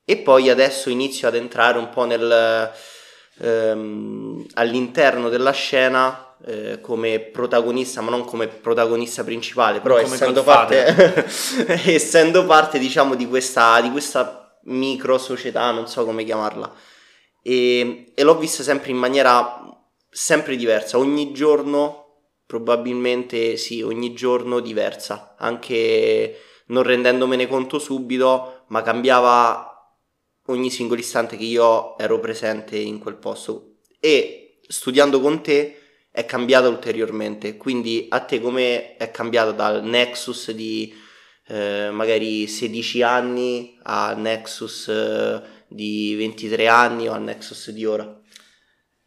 E 0.03 0.17
poi 0.17 0.49
adesso 0.49 0.89
inizio 0.91 1.27
ad 1.27 1.35
entrare 1.35 1.79
un 1.79 1.89
po' 1.89 2.05
nel, 2.05 2.71
ehm, 3.39 4.45
all'interno 4.53 5.29
della 5.29 5.51
scena 5.51 6.24
eh, 6.45 6.81
come 6.81 7.19
protagonista, 7.19 8.01
ma 8.01 8.09
non 8.09 8.25
come 8.25 8.47
protagonista 8.47 9.23
principale, 9.23 9.79
però 9.79 9.97
essendo 9.97 10.43
parte, 10.43 11.25
essendo 11.85 12.45
parte, 12.45 12.79
diciamo, 12.79 13.15
di 13.15 13.27
questa, 13.27 13.79
di 13.81 13.91
questa 13.91 14.59
micro 14.63 15.17
società, 15.17 15.71
non 15.71 15.87
so 15.87 16.05
come 16.05 16.23
chiamarla. 16.23 16.73
E, 17.41 18.11
e 18.13 18.23
l'ho 18.23 18.37
vista 18.37 18.63
sempre 18.63 18.91
in 18.91 18.97
maniera 18.97 19.61
sempre 20.09 20.55
diversa, 20.55 20.97
ogni 20.97 21.33
giorno 21.33 22.03
probabilmente 22.45 23.57
sì, 23.57 23.81
ogni 23.81 24.13
giorno 24.13 24.59
diversa, 24.59 25.35
anche 25.37 26.39
non 26.67 26.83
rendendomene 26.83 27.47
conto 27.47 27.79
subito, 27.79 28.63
ma 28.67 28.81
cambiava 28.81 29.69
ogni 30.47 30.69
singolo 30.69 30.99
istante 30.99 31.37
che 31.37 31.43
io 31.43 31.97
ero 31.97 32.19
presente 32.19 32.77
in 32.77 32.99
quel 32.99 33.15
posto 33.15 33.77
e 33.99 34.59
studiando 34.67 35.19
con 35.19 35.41
te 35.41 35.79
è 36.15 36.25
cambiata 36.25 36.69
ulteriormente, 36.69 37.57
quindi 37.57 38.07
a 38.09 38.21
te 38.21 38.39
come 38.39 38.95
è 38.95 39.11
cambiato 39.11 39.51
dal 39.51 39.83
Nexus 39.83 40.51
di 40.51 40.95
eh, 41.47 41.89
magari 41.91 42.47
16 42.47 43.01
anni 43.01 43.77
a 43.83 44.13
Nexus 44.13 44.87
eh, 44.87 45.41
di 45.67 46.15
23 46.15 46.67
anni 46.69 47.09
o 47.09 47.13
al 47.13 47.21
Nexus 47.21 47.69
di 47.71 47.85
ora? 47.85 48.17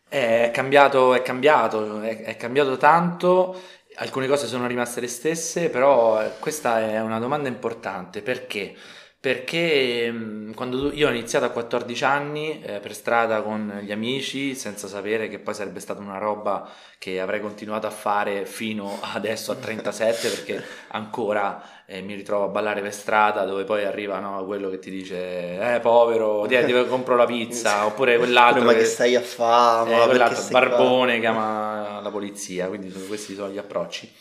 È 0.07 0.51
cambiato, 0.53 1.15
è 1.15 1.23
cambiato, 1.23 2.03
è, 2.03 2.23
è 2.25 2.37
cambiato 2.37 2.77
tanto, 2.77 3.59
alcune 3.97 4.27
cose 4.27 4.47
sono 4.47 4.67
rimaste 4.67 5.01
le 5.01 5.09
stesse, 5.09 5.71
però 5.71 6.23
questa 6.39 6.79
è 6.81 7.01
una 7.01 7.19
domanda 7.19 7.49
importante 7.49 8.21
perché? 8.21 8.77
Perché 9.21 10.09
mm, 10.13 10.53
quando 10.53 10.93
io 10.93 11.09
ho 11.09 11.11
iniziato 11.11 11.45
a 11.45 11.49
14 11.49 12.05
anni 12.05 12.63
eh, 12.63 12.79
per 12.79 12.95
strada 12.95 13.43
con 13.43 13.81
gli 13.83 13.91
amici, 13.91 14.55
senza 14.55 14.87
sapere 14.87 15.29
che 15.29 15.41
poi 15.41 15.55
sarebbe 15.55 15.81
stata 15.81 16.01
una 16.01 16.19
roba 16.19 16.71
che 16.99 17.19
avrei 17.19 17.41
continuato 17.41 17.89
a 17.89 17.91
fare 17.91 18.47
fino 18.47 19.01
adesso 19.15 19.51
a 19.51 19.57
37, 19.57 20.29
perché 20.29 20.65
ancora 20.91 21.83
eh, 21.87 22.01
mi 22.01 22.15
ritrovo 22.15 22.45
a 22.45 22.49
ballare 22.49 22.81
per 22.81 22.95
strada 22.95 23.45
dove 23.45 23.65
poi 23.65 23.85
arriva 23.85 24.21
no, 24.21 24.45
quello 24.45 24.71
che 24.71 24.79
ti 24.79 24.89
dice 24.89 25.75
eh 25.75 25.81
povero, 25.81 26.47
ti, 26.47 26.57
ti 26.65 26.87
compro 26.87 27.17
la 27.17 27.27
pizza, 27.27 27.87
oppure 27.91 28.19
quell'altro 28.19 28.63
ma 28.63 28.73
che, 28.73 28.79
che 28.79 28.85
stai 28.85 29.17
a 29.17 29.21
fare, 29.21 30.01
eh, 30.01 30.07
quell'altro 30.07 30.45
barbone 30.51 31.13
qua? 31.15 31.21
chiama 31.21 32.01
la 32.01 32.11
polizia, 32.11 32.69
quindi 32.69 32.93
questi 33.09 33.35
sono 33.35 33.49
gli 33.49 33.59
approcci. 33.59 34.15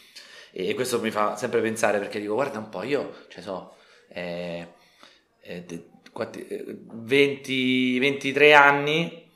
E 0.52 0.74
questo 0.74 1.00
mi 1.00 1.12
fa 1.12 1.36
sempre 1.36 1.62
pensare 1.62 2.00
perché 2.00 2.20
dico 2.20 2.34
guarda 2.34 2.58
un 2.58 2.70
po', 2.70 2.82
io 2.82 3.26
cioè 3.28 3.44
so... 3.44 3.74
Eh, 4.10 4.77
20, 6.94 8.00
23 8.00 8.48
eh, 8.48 8.52
anni 8.52 9.30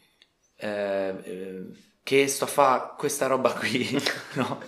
eh, 0.58 1.16
eh, 1.24 1.64
che 2.04 2.28
sto 2.28 2.46
a 2.46 2.48
fare 2.48 2.94
questa 2.98 3.28
roba 3.28 3.52
qui 3.52 3.88
no? 4.34 4.60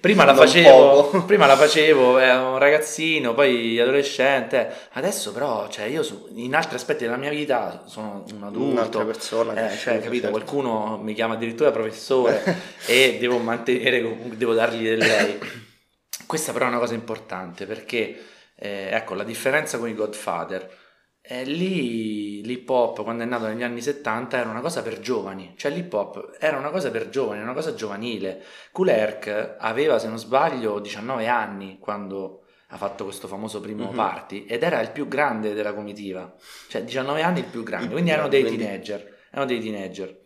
prima, 0.00 0.24
la 0.24 0.34
facevo, 0.34 1.22
prima 1.24 1.46
la 1.46 1.56
facevo 1.56 2.18
ero 2.18 2.50
un 2.50 2.58
ragazzino 2.58 3.32
poi 3.32 3.78
adolescente 3.78 4.70
adesso 4.92 5.32
però 5.32 5.68
cioè, 5.68 5.84
io 5.84 6.02
su, 6.02 6.28
in 6.34 6.54
altri 6.54 6.74
aspetti 6.74 7.04
della 7.04 7.16
mia 7.16 7.30
vita 7.30 7.84
sono 7.86 8.24
un 8.32 8.42
adulto 8.42 8.72
un'altra 8.72 9.04
persona 9.04 9.72
eh, 9.72 9.76
cioè, 9.76 10.00
capito? 10.00 10.26
Certo. 10.26 10.30
qualcuno 10.30 10.98
mi 10.98 11.14
chiama 11.14 11.34
addirittura 11.34 11.70
professore 11.70 12.42
e 12.86 13.16
devo 13.18 13.38
mantenere 13.38 14.18
devo 14.34 14.52
dargli 14.52 14.82
del 14.82 14.98
lei 14.98 15.38
questa 16.26 16.52
però 16.52 16.66
è 16.66 16.68
una 16.68 16.78
cosa 16.78 16.94
importante 16.94 17.66
perché 17.66 18.34
eh, 18.56 18.88
ecco, 18.90 19.14
la 19.14 19.24
differenza 19.24 19.78
con 19.78 19.88
i 19.88 19.94
Godfather. 19.94 20.84
Eh, 21.28 21.44
lì 21.44 22.40
l'hip 22.44 22.68
hop 22.68 23.02
quando 23.02 23.24
è 23.24 23.26
nato 23.26 23.46
negli 23.46 23.64
anni 23.64 23.82
70 23.82 24.38
era 24.38 24.48
una 24.48 24.60
cosa 24.60 24.82
per 24.82 25.00
giovani, 25.00 25.54
cioè 25.56 25.72
l'hip 25.72 25.92
hop 25.92 26.36
era 26.38 26.56
una 26.56 26.70
cosa 26.70 26.90
per 26.90 27.08
giovani, 27.08 27.42
una 27.42 27.52
cosa 27.52 27.74
giovanile. 27.74 28.42
Kulerk 28.70 29.56
aveva, 29.58 29.98
se 29.98 30.08
non 30.08 30.18
sbaglio, 30.18 30.78
19 30.78 31.26
anni 31.26 31.78
quando 31.80 32.42
ha 32.68 32.76
fatto 32.76 33.04
questo 33.04 33.28
famoso 33.28 33.60
primo 33.60 33.86
mm-hmm. 33.86 33.94
party 33.94 34.44
ed 34.44 34.62
era 34.62 34.80
il 34.80 34.90
più 34.90 35.08
grande 35.08 35.52
della 35.52 35.74
comitiva, 35.74 36.32
cioè 36.68 36.84
19 36.84 37.22
anni 37.22 37.40
il 37.40 37.46
più 37.46 37.62
grande, 37.62 37.90
quindi 37.92 38.10
erano 38.10 38.28
dei 38.28 38.44
teenager, 38.44 39.16
erano 39.30 39.46
dei 39.46 39.60
teenager. 39.60 40.24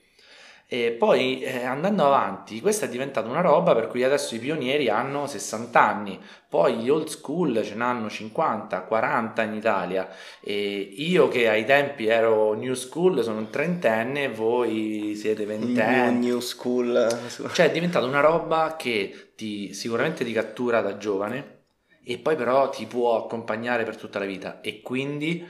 E 0.73 0.93
poi 0.93 1.43
eh, 1.43 1.65
andando 1.65 2.07
avanti, 2.07 2.61
questa 2.61 2.87
è 2.87 2.89
diventata 2.89 3.29
una 3.29 3.41
roba 3.41 3.75
per 3.75 3.89
cui 3.89 4.05
adesso 4.05 4.37
i 4.37 4.39
pionieri 4.39 4.89
hanno 4.89 5.27
60 5.27 5.81
anni, 5.85 6.17
poi 6.49 6.77
gli 6.77 6.89
old 6.89 7.09
school 7.09 7.61
ce 7.65 7.75
n'hanno 7.75 8.09
50, 8.09 8.83
40 8.83 9.43
in 9.43 9.55
Italia. 9.55 10.09
E 10.41 10.95
io 10.97 11.27
che 11.27 11.49
ai 11.49 11.65
tempi 11.65 12.07
ero 12.07 12.53
new 12.55 12.75
school 12.75 13.25
sono 13.25 13.39
un 13.39 13.51
trentenne, 13.51 14.29
voi 14.29 15.15
siete 15.17 15.45
ventenni. 15.45 16.21
New, 16.21 16.35
new 16.35 16.39
school. 16.39 17.19
Cioè 17.53 17.67
è 17.67 17.73
diventata 17.73 18.07
una 18.07 18.21
roba 18.21 18.77
che 18.79 19.33
ti, 19.35 19.75
sicuramente 19.75 20.25
ti 20.25 20.31
cattura 20.31 20.81
da 20.83 20.97
giovane 20.99 21.63
e 22.05 22.19
poi 22.19 22.37
però 22.37 22.69
ti 22.69 22.87
può 22.87 23.17
accompagnare 23.17 23.83
per 23.83 23.97
tutta 23.97 24.21
la 24.21 24.25
vita 24.25 24.61
e 24.61 24.83
quindi 24.83 25.45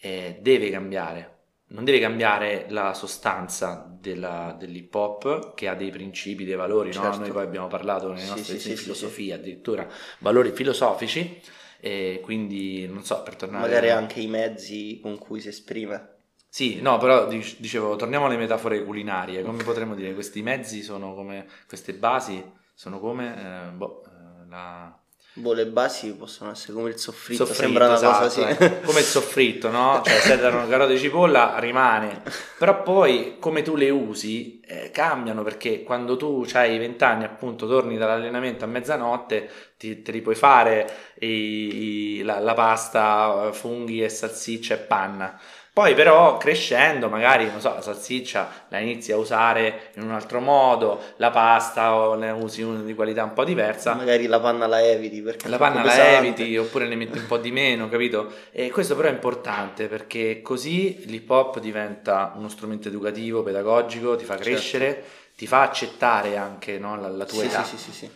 eh, 0.00 0.38
deve 0.40 0.70
cambiare 0.70 1.35
non 1.68 1.84
deve 1.84 1.98
cambiare 1.98 2.66
la 2.68 2.94
sostanza 2.94 3.88
della, 4.00 4.54
dell'hip 4.58 4.94
hop 4.94 5.54
che 5.54 5.68
ha 5.68 5.74
dei 5.74 5.90
principi, 5.90 6.44
dei 6.44 6.54
valori, 6.54 6.92
certo. 6.92 7.08
no? 7.08 7.16
noi 7.16 7.30
poi 7.30 7.42
abbiamo 7.44 7.66
parlato 7.66 8.12
nelle 8.12 8.26
nostre 8.26 8.58
sì, 8.58 8.70
sì, 8.70 8.76
filosofie, 8.76 9.34
sì, 9.34 9.40
addirittura 9.40 9.88
valori 10.20 10.52
filosofici 10.52 11.40
e 11.80 12.20
quindi 12.22 12.86
non 12.86 13.04
so 13.04 13.22
per 13.22 13.36
tornare 13.36 13.66
magari 13.66 13.90
a... 13.90 13.96
anche 13.96 14.20
i 14.20 14.28
mezzi 14.28 14.98
con 15.02 15.18
cui 15.18 15.40
si 15.40 15.48
esprime 15.48 16.14
sì, 16.56 16.80
no, 16.80 16.96
però 16.96 17.26
dicevo, 17.26 17.96
torniamo 17.96 18.24
alle 18.24 18.38
metafore 18.38 18.82
culinarie, 18.82 19.42
come 19.42 19.62
potremmo 19.62 19.94
dire, 19.94 20.14
questi 20.14 20.40
mezzi 20.40 20.80
sono 20.80 21.12
come, 21.12 21.46
queste 21.68 21.92
basi 21.92 22.42
sono 22.72 22.98
come, 22.98 23.66
eh, 23.68 23.70
boh, 23.72 24.02
eh, 24.06 24.48
la, 24.48 24.98
Boh, 25.38 25.52
le 25.52 25.66
basi 25.66 26.14
possono 26.14 26.50
essere 26.50 26.72
come 26.72 26.88
il 26.88 26.96
soffritto, 26.96 27.44
soffritto 27.44 27.62
sembra 27.62 27.84
una 27.84 27.96
esatto, 27.96 28.24
cosa 28.24 28.30
sì. 28.30 28.40
Eh. 28.40 28.80
Come 28.80 29.00
il 29.00 29.04
soffritto, 29.04 29.68
no? 29.70 30.00
Cioè 30.06 30.20
se 30.20 30.38
danno 30.38 30.66
carote 30.66 30.94
di 30.94 30.98
cipolla 30.98 31.58
rimane, 31.58 32.22
però 32.58 32.82
poi 32.82 33.36
come 33.38 33.60
tu 33.60 33.76
le 33.76 33.90
usi 33.90 34.60
eh, 34.64 34.90
cambiano 34.90 35.42
perché 35.42 35.82
quando 35.82 36.16
tu 36.16 36.46
hai 36.54 36.78
20 36.78 37.04
anni 37.04 37.24
appunto 37.24 37.66
torni 37.66 37.98
dall'allenamento 37.98 38.64
a 38.64 38.68
mezzanotte 38.68 39.50
ti, 39.76 40.00
te 40.00 40.10
li 40.10 40.22
puoi 40.22 40.34
fare 40.34 40.90
i, 41.18 41.26
i, 41.26 42.22
la, 42.22 42.38
la 42.38 42.54
pasta, 42.54 43.50
funghi 43.52 44.02
e 44.02 44.08
salsiccia 44.08 44.72
e 44.72 44.78
panna 44.78 45.38
poi 45.76 45.92
però 45.92 46.38
crescendo, 46.38 47.10
magari, 47.10 47.50
non 47.50 47.60
so, 47.60 47.68
la 47.68 47.82
salsiccia 47.82 48.64
la 48.68 48.78
inizi 48.78 49.12
a 49.12 49.18
usare 49.18 49.90
in 49.96 50.04
un 50.04 50.10
altro 50.10 50.40
modo, 50.40 51.02
la 51.16 51.30
pasta 51.30 51.94
o 51.94 52.14
ne 52.14 52.30
usi 52.30 52.62
una 52.62 52.80
di 52.80 52.94
qualità 52.94 53.24
un 53.24 53.34
po' 53.34 53.44
diversa. 53.44 53.92
Magari 53.92 54.24
la 54.24 54.40
panna 54.40 54.66
la 54.66 54.82
eviti 54.82 55.20
perché 55.20 55.48
La 55.48 55.58
panna 55.58 55.84
la 55.84 56.16
eviti 56.16 56.56
oppure 56.56 56.88
ne 56.88 56.96
metti 56.96 57.18
un 57.18 57.26
po' 57.26 57.36
di 57.36 57.52
meno, 57.52 57.90
capito? 57.90 58.32
E 58.52 58.70
questo 58.70 58.96
però 58.96 59.08
è 59.08 59.12
importante 59.12 59.86
perché 59.86 60.40
così 60.40 61.04
l'hip 61.08 61.28
hop 61.28 61.60
diventa 61.60 62.32
uno 62.36 62.48
strumento 62.48 62.88
educativo, 62.88 63.42
pedagogico, 63.42 64.16
ti 64.16 64.24
fa 64.24 64.36
certo. 64.36 64.48
crescere, 64.48 64.86
certo. 64.86 65.08
ti 65.36 65.46
fa 65.46 65.60
accettare 65.60 66.38
anche 66.38 66.78
no, 66.78 66.98
la, 66.98 67.08
la, 67.10 67.26
tua 67.26 67.40
sì, 67.40 67.46
età. 67.48 67.62
Sì, 67.64 67.76
sì, 67.76 67.92
sì, 67.92 68.10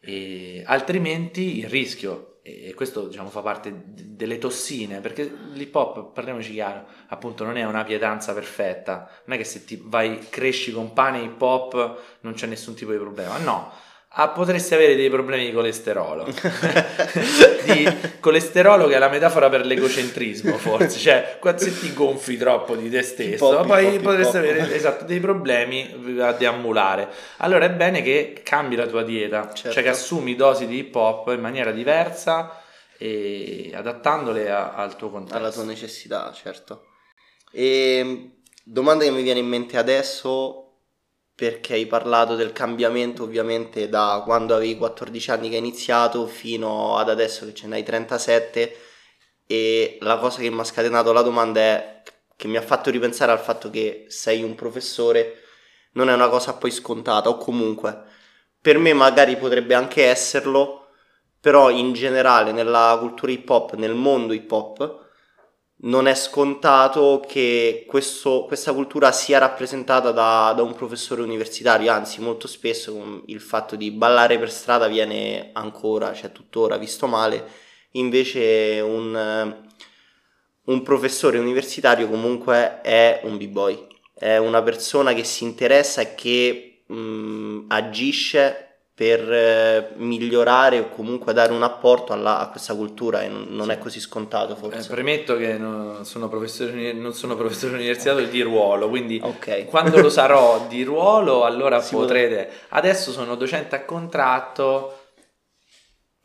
sì. 0.00 0.62
Altrimenti 0.64 1.58
il 1.58 1.68
rischio 1.68 2.33
e 2.46 2.74
questo 2.74 3.06
diciamo 3.06 3.30
fa 3.30 3.40
parte 3.40 3.72
delle 3.86 4.36
tossine 4.36 5.00
perché 5.00 5.34
l'hip 5.54 5.74
hop 5.74 6.12
parliamoci 6.12 6.52
chiaro 6.52 6.84
appunto 7.06 7.42
non 7.42 7.56
è 7.56 7.64
una 7.64 7.84
pietanza 7.84 8.34
perfetta. 8.34 9.08
Non 9.24 9.36
è 9.36 9.40
che 9.40 9.44
se 9.44 9.64
ti 9.64 9.80
vai 9.82 10.18
cresci 10.28 10.70
con 10.70 10.92
pane 10.92 11.20
hip 11.20 11.40
hop 11.40 12.00
non 12.20 12.34
c'è 12.34 12.46
nessun 12.46 12.74
tipo 12.74 12.92
di 12.92 12.98
problema. 12.98 13.38
No 13.38 13.72
ah, 14.14 14.28
potresti 14.28 14.74
avere 14.74 14.96
dei 14.96 15.10
problemi 15.10 15.46
di 15.46 15.52
colesterolo. 15.52 16.26
di 17.64 17.88
colesterolo 18.20 18.86
che 18.86 18.94
è 18.94 18.98
la 18.98 19.08
metafora 19.08 19.48
per 19.48 19.64
l'egocentrismo, 19.64 20.56
forse. 20.58 20.98
Cioè, 20.98 21.38
se 21.56 21.78
ti 21.78 21.92
gonfi 21.92 22.36
troppo 22.36 22.76
di 22.76 22.90
te 22.90 23.02
stesso, 23.02 23.48
pop, 23.48 23.66
poi 23.66 23.92
pop, 23.94 24.02
potresti 24.02 24.38
pop. 24.38 24.46
avere 24.46 24.74
esatto, 24.74 25.04
dei 25.04 25.20
problemi 25.20 26.18
a 26.20 26.32
deambulare. 26.32 27.08
Allora 27.38 27.64
è 27.64 27.70
bene 27.70 28.02
che 28.02 28.40
cambi 28.42 28.76
la 28.76 28.86
tua 28.86 29.02
dieta, 29.02 29.52
certo. 29.52 29.72
cioè 29.72 29.82
che 29.82 29.88
assumi 29.88 30.36
dosi 30.36 30.66
di 30.66 30.78
hip 30.78 30.94
hop 30.94 31.32
in 31.32 31.40
maniera 31.40 31.70
diversa 31.70 32.60
e 32.96 33.72
adattandole 33.74 34.50
a, 34.50 34.74
al 34.74 34.96
tuo 34.96 35.10
contesto. 35.10 35.36
Alla 35.36 35.50
tua 35.50 35.64
necessità, 35.64 36.32
certo. 36.32 36.86
E 37.50 38.30
domanda 38.62 39.04
che 39.04 39.10
mi 39.10 39.22
viene 39.22 39.40
in 39.40 39.46
mente 39.46 39.76
adesso 39.76 40.63
perché 41.34 41.74
hai 41.74 41.86
parlato 41.86 42.36
del 42.36 42.52
cambiamento 42.52 43.24
ovviamente 43.24 43.88
da 43.88 44.22
quando 44.24 44.54
avevi 44.54 44.76
14 44.76 45.30
anni 45.32 45.48
che 45.48 45.56
hai 45.56 45.60
iniziato 45.60 46.26
fino 46.26 46.96
ad 46.96 47.10
adesso 47.10 47.44
che 47.46 47.54
ce 47.54 47.66
n'hai 47.66 47.82
37 47.82 48.76
e 49.46 49.98
la 50.00 50.18
cosa 50.18 50.40
che 50.40 50.50
mi 50.50 50.60
ha 50.60 50.64
scatenato 50.64 51.12
la 51.12 51.22
domanda 51.22 51.60
è 51.60 52.02
che 52.36 52.48
mi 52.48 52.56
ha 52.56 52.62
fatto 52.62 52.90
ripensare 52.90 53.32
al 53.32 53.40
fatto 53.40 53.70
che 53.70 54.06
sei 54.08 54.42
un 54.42 54.54
professore 54.54 55.44
non 55.94 56.08
è 56.08 56.12
una 56.14 56.28
cosa 56.28 56.54
poi 56.54 56.70
scontata, 56.70 57.28
o 57.28 57.36
comunque. 57.36 58.02
Per 58.60 58.78
me 58.78 58.92
magari 58.92 59.36
potrebbe 59.36 59.74
anche 59.74 60.04
esserlo, 60.04 60.88
però 61.40 61.70
in 61.70 61.92
generale 61.92 62.52
nella 62.52 62.96
cultura 62.98 63.32
hip 63.32 63.48
hop, 63.48 63.74
nel 63.74 63.94
mondo 63.94 64.32
hip 64.32 64.50
hop, 64.50 65.03
non 65.84 66.06
è 66.06 66.14
scontato 66.14 67.22
che 67.26 67.84
questo, 67.86 68.44
questa 68.46 68.72
cultura 68.72 69.12
sia 69.12 69.38
rappresentata 69.38 70.12
da, 70.12 70.52
da, 70.56 70.62
un 70.62 70.74
professore 70.74 71.22
universitario, 71.22 71.90
anzi 71.92 72.20
molto 72.20 72.46
spesso 72.46 73.22
il 73.26 73.40
fatto 73.40 73.76
di 73.76 73.90
ballare 73.90 74.38
per 74.38 74.50
strada 74.50 74.86
viene 74.86 75.50
ancora, 75.52 76.14
cioè 76.14 76.32
tuttora 76.32 76.78
visto 76.78 77.06
male, 77.06 77.46
invece 77.92 78.80
un, 78.80 79.56
un 80.64 80.82
professore 80.82 81.38
universitario 81.38 82.08
comunque 82.08 82.80
è 82.80 83.20
un 83.24 83.36
b-boy, 83.36 83.86
è 84.14 84.38
una 84.38 84.62
persona 84.62 85.12
che 85.12 85.24
si 85.24 85.44
interessa 85.44 86.00
e 86.00 86.14
che 86.14 86.84
mh, 86.86 87.64
agisce 87.68 88.73
per 88.94 89.32
eh, 89.32 89.90
migliorare 89.96 90.78
o 90.78 90.88
comunque 90.88 91.32
dare 91.32 91.52
un 91.52 91.64
apporto 91.64 92.12
alla, 92.12 92.38
a 92.38 92.48
questa 92.48 92.76
cultura 92.76 93.22
e 93.22 93.28
non, 93.28 93.46
non 93.48 93.66
sì. 93.66 93.72
è 93.72 93.78
così 93.78 93.98
scontato 93.98 94.54
forse. 94.54 94.88
Eh, 94.88 94.94
premetto 94.94 95.36
che 95.36 95.58
non 95.58 96.04
sono 96.04 96.28
professore, 96.28 96.92
non 96.92 97.12
sono 97.12 97.34
professore 97.34 97.74
universitario 97.74 98.20
okay. 98.20 98.30
di 98.30 98.42
ruolo, 98.42 98.88
quindi 98.88 99.20
okay. 99.20 99.64
quando 99.66 100.00
lo 100.00 100.10
sarò 100.10 100.66
di 100.68 100.84
ruolo 100.84 101.44
allora 101.44 101.80
si 101.80 101.96
potrete... 101.96 102.44
Può... 102.44 102.78
Adesso 102.78 103.10
sono 103.10 103.34
docente 103.34 103.74
a 103.74 103.84
contratto, 103.84 105.06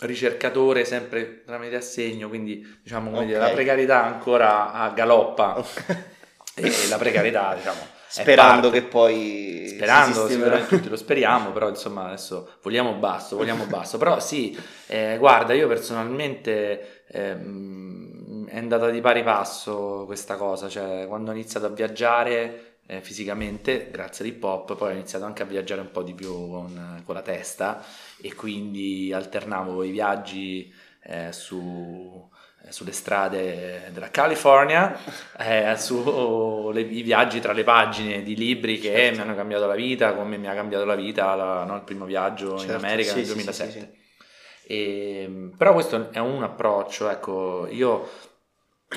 ricercatore 0.02 0.86
sempre 0.86 1.44
tramite 1.44 1.76
assegno, 1.76 2.30
quindi 2.30 2.64
diciamo 2.84 3.10
okay. 3.10 3.26
dire, 3.26 3.40
la 3.40 3.50
precarietà 3.50 4.04
ancora 4.04 4.74
a 4.74 4.90
galoppa 4.92 5.56
e 6.54 6.72
la 6.88 6.98
precarietà 6.98 7.56
diciamo 7.56 7.98
Sperando 8.10 8.72
che 8.72 8.82
poi... 8.82 9.68
Sperando, 9.68 10.28
sicuramente 10.28 10.76
tutti 10.76 10.90
lo 10.90 10.96
speriamo, 10.96 11.52
però 11.52 11.70
insomma 11.70 12.08
adesso 12.08 12.56
vogliamo 12.64 12.94
basso, 12.94 13.38
vogliamo 13.38 13.66
basso. 13.66 13.98
Però 13.98 14.20
sì, 14.20 14.60
eh, 14.88 15.16
guarda, 15.20 15.54
io 15.54 15.68
personalmente 15.68 17.04
eh, 17.08 17.32
è 18.48 18.58
andata 18.58 18.90
di 18.90 19.00
pari 19.00 19.24
passo 19.24 20.04
questa 20.06 20.36
cosa, 20.36 20.68
cioè 20.68 21.06
quando 21.08 21.30
ho 21.30 21.34
iniziato 21.34 21.68
a 21.68 21.70
viaggiare 21.70 22.78
eh, 22.88 23.02
fisicamente, 23.02 23.90
grazie 23.92 24.26
all'hip 24.26 24.44
hop, 24.44 24.76
poi 24.76 24.90
ho 24.90 24.94
iniziato 24.96 25.26
anche 25.26 25.44
a 25.44 25.46
viaggiare 25.46 25.82
un 25.82 25.92
po' 25.92 26.02
di 26.02 26.16
più 26.16 26.34
con, 26.34 27.04
con 27.06 27.14
la 27.14 27.22
testa 27.22 27.84
e 28.20 28.34
quindi 28.34 29.14
alternavo 29.14 29.84
i 29.84 29.92
viaggi 29.92 30.74
eh, 31.04 31.32
su 31.32 32.28
sulle 32.70 32.92
strade 32.92 33.90
della 33.92 34.10
California, 34.10 34.98
eh, 35.38 35.76
sui 35.78 37.02
viaggi 37.04 37.40
tra 37.40 37.54
le 37.54 37.64
pagine 37.64 38.24
di 38.24 38.36
libri 38.36 38.80
che 38.80 38.94
certo. 38.94 39.16
mi 39.16 39.22
hanno 39.22 39.36
cambiato 39.36 39.68
la 39.68 39.76
vita, 39.76 40.14
come 40.14 40.38
mi 40.38 40.48
ha 40.48 40.54
cambiato 40.54 40.86
la 40.86 40.96
vita 40.96 41.36
la, 41.36 41.64
no, 41.64 41.76
il 41.76 41.84
primo 41.84 42.06
viaggio 42.06 42.58
certo. 42.58 42.72
in 42.72 42.78
America 42.78 43.12
sì, 43.12 43.18
nel 43.18 43.26
2007. 43.26 43.72
Sì, 43.72 43.80
sì, 43.80 43.98
e, 44.72 45.24
ehm, 45.24 45.56
però 45.58 45.74
questo 45.74 46.12
è 46.12 46.20
un 46.20 46.44
approccio, 46.44 47.10
ecco, 47.10 47.68
io 47.70 48.08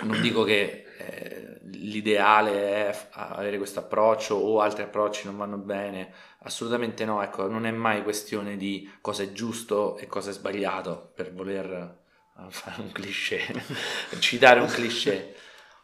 non 0.02 0.20
dico 0.20 0.42
che 0.44 0.84
eh, 0.98 1.60
l'ideale 1.62 2.88
è 2.90 3.08
avere 3.12 3.56
questo 3.56 3.80
approccio 3.80 4.34
o 4.34 4.60
altri 4.60 4.82
approcci 4.82 5.24
non 5.26 5.36
vanno 5.38 5.56
bene, 5.56 6.12
assolutamente 6.40 7.04
no, 7.04 7.22
ecco, 7.22 7.48
non 7.48 7.64
è 7.64 7.70
mai 7.70 8.02
questione 8.02 8.56
di 8.56 8.90
cosa 9.00 9.22
è 9.22 9.32
giusto 9.32 9.96
e 9.96 10.06
cosa 10.06 10.30
è 10.30 10.32
sbagliato 10.34 11.12
per 11.14 11.32
voler 11.32 12.00
a 12.46 12.50
fare 12.50 12.80
un 12.80 12.92
cliché, 12.92 13.40
citare 14.18 14.60
un 14.60 14.66
cliché. 14.66 15.34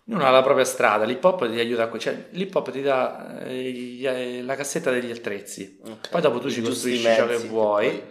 Ognuno 0.09 0.25
ha 0.25 0.31
la 0.31 0.43
propria 0.43 0.65
strada, 0.65 1.05
l'hip 1.05 1.23
hop 1.23 1.51
ti 1.51 1.59
aiuta 1.59 1.91
a 1.91 1.99
cioè 1.99 2.29
l'hip 2.31 2.55
hop 2.55 2.71
ti 2.71 2.81
dà 2.81 3.41
eh, 3.45 4.03
eh, 4.03 4.43
la 4.43 4.57
cassetta 4.57 4.91
degli 4.91 5.11
attrezzi, 5.11 5.79
okay. 5.83 6.11
poi 6.11 6.21
dopo 6.23 6.39
tu 6.39 6.47
I 6.47 6.53
ci 6.53 6.63
costruisci 6.63 7.07
mezzi, 7.07 7.19
ciò 7.19 7.27
che 7.27 7.37
vuoi 7.37 7.91
poi... 7.91 8.03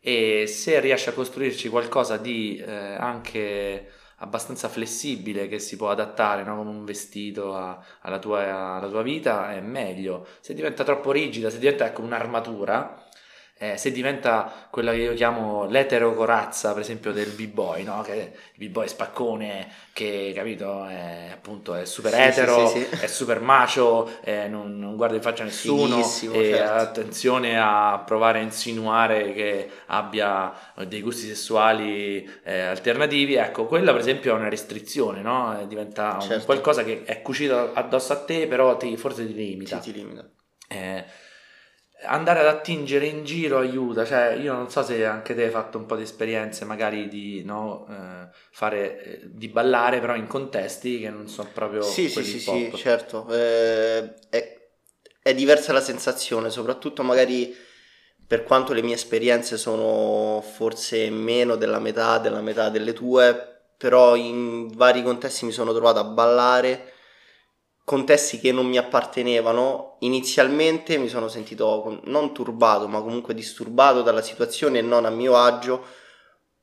e 0.00 0.46
se 0.46 0.80
riesci 0.80 1.10
a 1.10 1.12
costruirci 1.12 1.68
qualcosa 1.68 2.16
di 2.16 2.56
eh, 2.56 2.72
anche 2.72 3.90
abbastanza 4.18 4.68
flessibile 4.68 5.46
che 5.48 5.58
si 5.58 5.76
può 5.76 5.90
adattare 5.90 6.44
no? 6.44 6.56
come 6.56 6.70
un 6.70 6.84
vestito 6.84 7.54
a, 7.54 7.78
alla, 8.00 8.18
tua, 8.18 8.76
alla 8.76 8.88
tua 8.88 9.02
vita 9.02 9.52
è 9.52 9.60
meglio, 9.60 10.26
se 10.40 10.54
diventa 10.54 10.82
troppo 10.82 11.12
rigida, 11.12 11.50
se 11.50 11.58
diventa 11.58 11.86
ecco, 11.86 12.00
un'armatura 12.00 13.03
eh, 13.64 13.76
se 13.78 13.90
diventa 13.92 14.68
quella 14.70 14.92
che 14.92 14.98
io 14.98 15.14
chiamo 15.14 15.64
l'eterocorazza, 15.66 16.72
per 16.72 16.82
esempio, 16.82 17.12
del 17.12 17.30
b-boy, 17.30 17.82
no? 17.84 18.02
che 18.02 18.32
il 18.54 18.68
b-boy 18.68 18.88
spaccone, 18.88 19.68
che 19.92 20.32
capito, 20.34 20.84
è, 20.86 21.30
appunto 21.32 21.74
è 21.74 21.86
super 21.86 22.12
sì, 22.12 22.20
etero, 22.20 22.68
sì, 22.68 22.80
sì, 22.80 23.02
è 23.02 23.06
super 23.06 23.40
macio, 23.40 24.18
eh, 24.22 24.48
non, 24.48 24.78
non, 24.78 24.96
guarda 24.96 25.16
in 25.16 25.22
faccia 25.22 25.44
a 25.44 25.46
nessuno, 25.46 25.98
e 25.98 26.02
certo. 26.04 26.72
attenzione 26.72 27.58
a 27.58 28.02
provare 28.04 28.40
a 28.40 28.42
insinuare 28.42 29.32
che 29.32 29.70
abbia 29.86 30.52
dei 30.86 31.00
gusti 31.00 31.26
sessuali 31.26 32.28
eh, 32.42 32.60
alternativi, 32.60 33.34
ecco, 33.34 33.64
quella 33.64 33.92
per 33.92 34.00
esempio 34.00 34.34
è 34.34 34.38
una 34.38 34.48
restrizione, 34.48 35.22
no? 35.22 35.64
Diventa 35.66 36.18
certo. 36.20 36.34
un 36.34 36.44
qualcosa 36.44 36.84
che 36.84 37.04
è 37.04 37.22
cucito 37.22 37.72
addosso 37.72 38.12
a 38.12 38.24
te, 38.24 38.46
però 38.46 38.76
ti, 38.76 38.94
forse 38.96 39.26
ti 39.26 39.32
limita. 39.32 39.78
ti 39.78 39.92
limita. 39.92 40.28
Andare 42.06 42.40
ad 42.40 42.46
attingere 42.46 43.06
in 43.06 43.24
giro 43.24 43.58
aiuta, 43.58 44.04
cioè 44.04 44.36
io 44.40 44.52
non 44.52 44.70
so 44.70 44.82
se 44.82 45.04
anche 45.04 45.34
te 45.34 45.44
hai 45.44 45.50
fatto 45.50 45.78
un 45.78 45.86
po' 45.86 45.96
di 45.96 46.02
esperienze 46.02 46.64
magari 46.64 47.08
di 47.08 47.42
no, 47.44 47.86
eh, 47.88 48.28
fare, 48.50 49.02
eh, 49.02 49.20
di 49.24 49.48
ballare 49.48 50.00
però 50.00 50.14
in 50.14 50.26
contesti 50.26 51.00
che 51.00 51.10
non 51.10 51.28
sono 51.28 51.50
proprio 51.52 51.82
sì 51.82 52.08
sì 52.08 52.22
sì, 52.22 52.38
sì 52.38 52.72
certo. 52.74 53.26
Eh, 53.28 54.14
è, 54.30 54.58
è, 55.22 55.34
diversa 55.34 55.72
la 55.72 55.80
sensazione 55.80 56.50
soprattutto 56.50 57.02
magari 57.02 57.54
per 58.26 58.44
quanto 58.44 58.72
le 58.72 58.82
mie 58.82 58.94
esperienze 58.94 59.56
sono 59.56 60.40
forse 60.40 61.10
meno 61.10 61.56
della 61.56 61.78
metà 61.78 62.18
della 62.18 62.40
metà 62.40 62.70
delle 62.70 62.92
tue 62.92 63.54
però 63.76 64.16
in 64.16 64.68
vari 64.74 65.02
contesti 65.02 65.44
mi 65.44 65.52
sono 65.52 65.72
trovato 65.72 65.98
a 65.98 66.04
ballare 66.04 66.93
contesti 67.84 68.38
che 68.38 68.50
non 68.50 68.66
mi 68.66 68.78
appartenevano, 68.78 69.96
inizialmente 70.00 70.96
mi 70.96 71.08
sono 71.08 71.28
sentito 71.28 72.00
non 72.04 72.32
turbato, 72.32 72.88
ma 72.88 73.00
comunque 73.00 73.34
disturbato 73.34 74.02
dalla 74.02 74.22
situazione 74.22 74.78
e 74.78 74.82
non 74.82 75.04
a 75.04 75.10
mio 75.10 75.36
agio, 75.36 75.84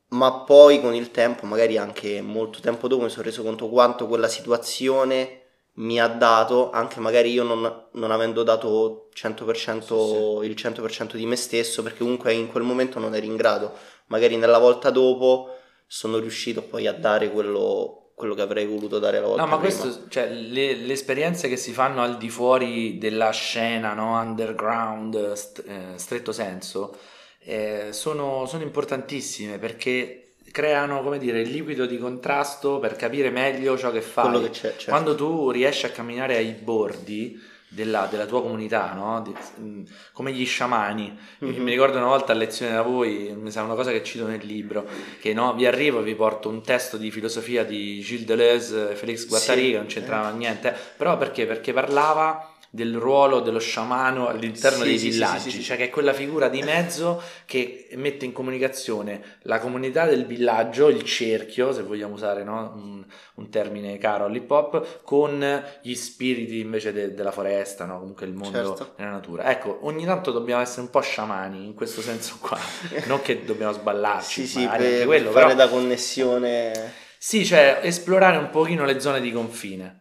ma 0.10 0.44
poi 0.44 0.82
con 0.82 0.94
il 0.96 1.12
tempo, 1.12 1.46
magari 1.46 1.78
anche 1.78 2.22
molto 2.22 2.60
tempo 2.60 2.88
dopo, 2.88 3.04
mi 3.04 3.10
sono 3.10 3.24
reso 3.24 3.44
conto 3.44 3.70
quanto 3.70 4.08
quella 4.08 4.28
situazione 4.28 5.38
mi 5.74 6.02
ha 6.02 6.08
dato, 6.08 6.70
anche 6.72 7.00
magari 7.00 7.32
io 7.32 7.44
non, 7.44 7.88
non 7.92 8.12
avendo 8.12 8.44
dato 8.44 9.10
100%, 9.16 10.42
sì, 10.42 10.46
il 10.46 10.56
100% 10.56 11.16
di 11.16 11.26
me 11.26 11.36
stesso, 11.36 11.82
perché 11.82 12.00
comunque 12.00 12.34
in 12.34 12.48
quel 12.48 12.64
momento 12.64 13.00
non 13.00 13.16
eri 13.16 13.28
in 13.28 13.38
grado, 13.38 13.72
magari 14.08 14.36
nella 14.36 14.58
volta 14.58 14.90
dopo 14.90 15.56
sono 15.88 16.18
riuscito 16.18 16.62
poi 16.62 16.88
a 16.88 16.94
dare 16.94 17.32
quello 17.32 18.01
quello 18.22 18.36
che 18.36 18.44
avrei 18.44 18.68
voluto 18.68 19.00
dare 19.00 19.20
la 19.20 19.26
volta 19.26 19.42
No, 19.42 19.48
ma 19.48 19.58
prima. 19.58 19.74
questo, 19.76 20.08
cioè, 20.08 20.30
le, 20.30 20.76
le, 20.76 20.94
esperienze 20.94 21.50
che 21.50 21.58
si 21.58 21.72
fanno 21.72 22.04
al 22.04 22.18
di 22.18 22.30
fuori 22.30 23.00
della 23.00 23.32
scena, 23.32 23.94
no? 23.94 24.20
underground, 24.20 25.34
st- 25.34 25.64
eh, 25.68 25.98
stretto 25.98 26.32
senso, 26.32 26.96
eh, 27.40 27.88
sono, 27.90 28.46
sono 28.46 28.62
importantissime 28.62 29.58
perché 29.58 30.34
creano, 30.52 31.02
come 31.02 31.18
dire, 31.18 31.42
il 31.42 31.50
liquido 31.50 31.88
di 31.88 31.98
contrasto 31.98 32.78
per 32.78 32.96
capire 32.96 33.32
meglio 33.32 33.76
ciò 33.76 33.90
che 33.92 34.02
fai. 34.02 34.40
Che 34.40 34.52
certo. 34.52 34.86
Quando 34.90 35.16
tu 35.16 35.50
riesci 35.50 35.88
a 35.88 35.90
camminare 35.90 36.38
ai 36.38 36.52
bordi 36.52 37.42
della, 37.74 38.08
della 38.12 38.26
tua 38.26 38.42
comunità, 38.42 38.92
no? 38.94 39.22
Di, 39.22 39.34
mm, 39.62 39.84
come 40.12 40.34
gli 40.34 40.46
sciamani. 40.46 41.18
Mm-hmm. 41.44 41.64
Mi 41.64 41.72
ricordo 41.72 41.98
una 41.98 42.08
volta 42.08 42.34
a 42.34 42.36
lezione 42.36 42.74
da 42.74 42.82
voi, 42.82 43.34
mi 43.34 43.50
sa 43.50 43.64
una 43.64 43.76
cosa 43.76 43.92
che 43.92 44.04
cito 44.04 44.28
nel 44.28 44.46
libro, 44.46 44.86
che 45.22 45.34
no, 45.34 45.54
vi 45.54 45.66
arrivo 45.66 46.02
e 46.02 46.04
vi 46.04 46.16
porto 46.16 46.50
un 46.50 46.62
testo 46.62 46.98
di 46.98 47.10
filosofia 47.12 47.64
di 47.64 48.02
Gilles 48.02 48.26
Deleuze, 48.26 48.96
Felix 48.96 49.26
Guattari, 49.26 49.62
sì. 49.64 49.72
che 49.72 49.78
non 49.78 49.86
c'entrava 49.86 50.32
eh. 50.32 50.36
niente, 50.36 50.76
però 50.98 51.18
perché? 51.18 51.46
Perché 51.46 51.72
parlava 51.72 52.51
del 52.74 52.96
ruolo 52.96 53.42
dello 53.42 53.60
sciamano 53.60 54.30
all'interno 54.30 54.84
sì, 54.84 54.84
dei 54.86 54.98
sì, 54.98 55.10
villaggi, 55.10 55.52
sì, 55.52 55.62
cioè 55.62 55.76
che 55.76 55.86
è 55.86 55.90
quella 55.90 56.14
figura 56.14 56.48
di 56.48 56.62
mezzo 56.62 57.22
che 57.46 57.90
mette 57.96 58.24
in 58.24 58.32
comunicazione 58.32 59.40
la 59.42 59.60
comunità 59.60 60.06
del 60.06 60.26
villaggio, 60.26 60.88
il 60.88 61.04
cerchio, 61.04 61.74
se 61.74 61.84
vogliamo 61.84 62.14
usare 62.14 62.46
no? 62.46 62.72
un, 62.74 63.06
un, 63.36 63.50
termine 63.50 63.98
caro 63.98 64.24
all'hip 64.24 64.50
hop, 64.50 65.02
con 65.04 65.64
gli 65.82 65.94
spiriti 65.94 66.60
invece 66.60 66.94
de, 66.94 67.14
della 67.14 67.32
foresta, 67.32 67.84
no? 67.84 68.00
comunque 68.00 68.26
il 68.26 68.34
mondo 68.34 68.76
certo. 68.78 68.94
della 68.96 69.10
natura. 69.10 69.52
Ecco, 69.52 69.80
ogni 69.82 70.06
tanto 70.06 70.32
dobbiamo 70.32 70.62
essere 70.62 70.84
un 70.84 70.90
po' 70.90 71.02
sciamani 71.02 71.66
in 71.66 71.74
questo 71.74 72.00
senso 72.00 72.38
qua, 72.40 72.58
non 73.08 73.22
che 73.22 73.44
dobbiamo 73.44 73.74
sballarci, 73.74 74.48
sì, 74.48 74.60
sì, 74.60 74.66
per, 74.66 75.06
quello, 75.06 75.32
fare 75.32 75.48
però... 75.48 75.58
da 75.58 75.68
connessione. 75.68 76.94
Sì, 77.18 77.46
cioè 77.46 77.82
esplorare 77.84 78.38
un 78.38 78.50
pochino 78.50 78.86
le 78.86 79.02
zone 79.02 79.20
di 79.20 79.32
confine. 79.34 80.00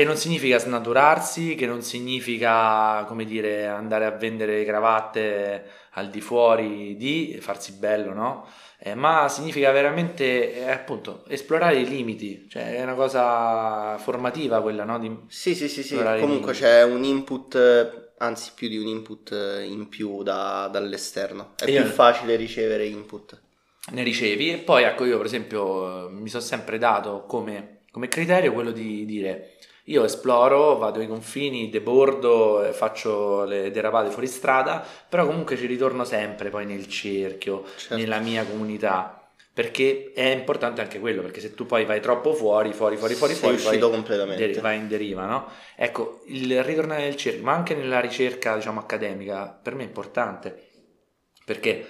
Che 0.00 0.06
non 0.06 0.16
significa 0.16 0.56
snaturarsi, 0.56 1.54
che 1.56 1.66
non 1.66 1.82
significa, 1.82 3.04
come 3.06 3.26
dire, 3.26 3.66
andare 3.66 4.06
a 4.06 4.10
vendere 4.10 4.64
cravatte 4.64 5.62
al 5.90 6.08
di 6.08 6.22
fuori 6.22 6.96
di 6.96 7.36
farsi 7.38 7.72
bello, 7.72 8.14
no? 8.14 8.46
Eh, 8.78 8.94
ma 8.94 9.28
significa 9.28 9.70
veramente, 9.72 10.54
eh, 10.54 10.70
appunto, 10.70 11.24
esplorare 11.28 11.80
i 11.80 11.86
limiti, 11.86 12.46
cioè 12.48 12.76
è 12.76 12.82
una 12.82 12.94
cosa 12.94 13.98
formativa 13.98 14.62
quella, 14.62 14.84
no? 14.84 14.98
Di 14.98 15.14
sì, 15.28 15.54
sì, 15.54 15.68
sì, 15.68 15.82
sì. 15.82 15.96
comunque 16.18 16.54
c'è 16.54 16.82
un 16.82 17.04
input 17.04 18.14
anzi 18.16 18.52
più 18.54 18.68
di 18.70 18.78
un 18.78 18.86
input 18.86 19.32
in 19.66 19.90
più 19.90 20.22
da, 20.22 20.70
dall'esterno. 20.72 21.52
È 21.56 21.68
Io- 21.70 21.82
più 21.82 21.90
facile 21.90 22.36
ricevere 22.36 22.86
input. 22.86 23.38
ne 23.90 24.02
ricevi 24.02 24.50
e 24.50 24.56
poi 24.56 24.84
ecco 24.84 25.04
io 25.04 25.18
per 25.18 25.26
esempio 25.26 26.06
eh, 26.06 26.10
mi 26.10 26.30
sono 26.30 26.42
sempre 26.42 26.78
dato 26.78 27.24
come, 27.26 27.80
come 27.90 28.08
criterio 28.08 28.54
quello 28.54 28.70
di 28.70 29.04
dire 29.04 29.56
io 29.84 30.04
esploro, 30.04 30.76
vado 30.76 31.00
ai 31.00 31.06
confini, 31.08 31.68
debordo, 31.70 32.68
faccio 32.72 33.44
le 33.44 33.70
derapate 33.70 34.10
fuori 34.10 34.26
strada, 34.26 34.84
però 35.08 35.26
comunque 35.26 35.56
ci 35.56 35.66
ritorno 35.66 36.04
sempre 36.04 36.50
poi 36.50 36.66
nel 36.66 36.86
cerchio, 36.88 37.64
Certo. 37.76 37.96
nella 37.96 38.18
mia 38.18 38.44
comunità, 38.44 39.16
perché 39.52 40.12
è 40.14 40.28
importante 40.28 40.80
anche 40.80 41.00
quello, 41.00 41.22
perché 41.22 41.40
se 41.40 41.54
tu 41.54 41.66
poi 41.66 41.84
vai 41.84 42.00
troppo 42.00 42.32
fuori, 42.34 42.72
fuori, 42.72 42.96
fuori, 42.96 43.14
fuori, 43.14 43.34
Sei 43.34 43.56
fuori, 43.56 43.78
poi 43.78 43.90
completamente. 43.90 44.46
deri- 44.46 44.60
vai 44.60 44.76
in 44.78 44.86
deriva, 44.88 45.24
no? 45.26 45.48
Ecco, 45.76 46.20
il 46.26 46.62
ritornare 46.62 47.02
nel 47.02 47.16
cerchio, 47.16 47.42
ma 47.42 47.52
anche 47.52 47.74
nella 47.74 48.00
ricerca, 48.00 48.54
diciamo, 48.54 48.80
accademica, 48.80 49.48
per 49.62 49.74
me 49.74 49.82
è 49.82 49.86
importante, 49.86 50.68
perché 51.44 51.86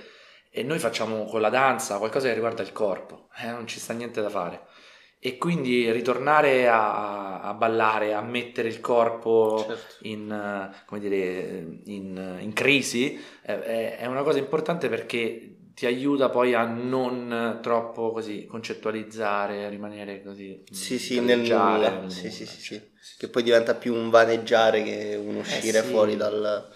e 0.53 0.65
noi 0.65 0.79
facciamo 0.81 1.27
con 1.27 1.41
la 1.41 1.49
danza 1.49 1.99
qualcosa 1.99 2.27
che 2.27 2.35
riguarda 2.35 2.63
il 2.63 2.73
corpo, 2.73 3.29
eh, 3.41 3.47
non 3.51 3.67
ci 3.69 3.79
sta 3.79 3.93
niente 3.93 4.21
da 4.21 4.29
fare. 4.31 4.63
E 5.23 5.37
quindi 5.37 5.93
ritornare 5.93 6.67
a, 6.67 7.43
a 7.43 7.53
ballare, 7.53 8.15
a 8.15 8.23
mettere 8.23 8.69
il 8.69 8.81
corpo 8.81 9.63
Certo. 9.69 9.97
in, 10.09 10.31
eh, 10.33 10.83
come 10.87 10.99
dire, 10.99 11.67
in, 11.85 12.39
in 12.41 12.53
crisi, 12.55 13.21
eh, 13.43 13.63
è, 13.63 13.99
è 13.99 14.07
una 14.07 14.23
cosa 14.23 14.39
importante 14.39 14.89
perché 14.89 15.57
ti 15.75 15.85
aiuta 15.85 16.31
poi 16.31 16.55
a 16.55 16.65
non 16.65 17.59
troppo 17.61 18.13
così 18.13 18.47
concettualizzare, 18.47 19.67
a 19.67 19.69
rimanere 19.69 20.23
così. 20.23 20.63
Sì, 20.71 20.95
mm, 20.95 20.97
sì, 20.97 21.21
nel 21.21 21.27
galleggiare 21.27 21.77
nulla. 21.77 22.01
nel 22.01 22.11
Sì, 22.11 22.31
sì, 22.31 22.47
sì, 22.47 22.61
cioè, 22.63 22.89
sì. 22.99 23.17
Che 23.19 23.29
poi 23.29 23.43
diventa 23.43 23.75
più 23.75 23.95
un 23.95 24.09
vaneggiare 24.09 24.83
che 24.83 25.21
un 25.23 25.37
uscire 25.37 25.81
Eh 25.81 25.83
sì. 25.83 25.89
fuori 25.89 26.17
dal... 26.17 26.73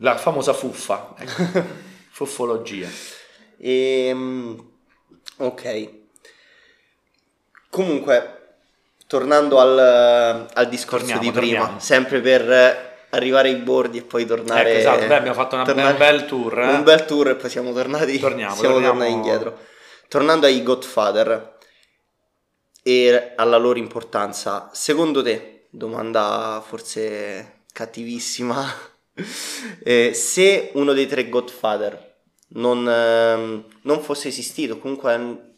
La 0.00 0.18
famosa 0.18 0.52
fuffa, 0.52 1.14
ecco, 1.18 1.62
fuffologia. 2.10 2.88
Ehm, 3.56 4.70
ok. 5.38 6.04
Comunque, 7.76 8.38
tornando 9.06 9.60
al, 9.60 10.48
al 10.50 10.68
discorso 10.70 11.04
Torniamo, 11.04 11.20
di 11.20 11.30
prima, 11.30 11.58
torniamo. 11.58 11.78
sempre 11.78 12.20
per 12.22 13.06
arrivare 13.10 13.48
ai 13.50 13.56
bordi 13.56 13.98
e 13.98 14.02
poi 14.02 14.24
tornare... 14.24 14.70
Ecco, 14.70 14.78
esatto, 14.78 15.06
beh, 15.06 15.14
abbiamo 15.14 15.34
fatto 15.36 15.56
una- 15.56 15.64
tornare- 15.66 15.90
un 15.92 15.98
bel 15.98 16.24
tour, 16.24 16.58
eh? 16.58 16.68
Un 16.72 16.82
bel 16.84 17.04
tour 17.04 17.28
e 17.28 17.34
poi 17.34 17.50
siamo 17.50 17.74
tornati, 17.74 18.18
Torniamo, 18.18 18.54
siamo 18.54 18.72
torniamo- 18.76 18.98
tornati 19.00 19.12
indietro. 19.14 19.58
Tornando 20.08 20.46
ai 20.46 20.62
Godfather 20.62 21.58
e 22.82 23.32
alla 23.36 23.58
loro 23.58 23.78
importanza, 23.78 24.70
secondo 24.72 25.22
te, 25.22 25.66
domanda 25.68 26.62
forse 26.66 27.64
cattivissima, 27.74 28.64
eh, 29.84 30.14
se 30.14 30.70
uno 30.72 30.94
dei 30.94 31.06
tre 31.06 31.28
Godfather 31.28 32.14
non, 32.48 32.88
ehm, 32.88 33.64
non 33.82 34.00
fosse 34.00 34.28
esistito, 34.28 34.78
comunque 34.78 35.55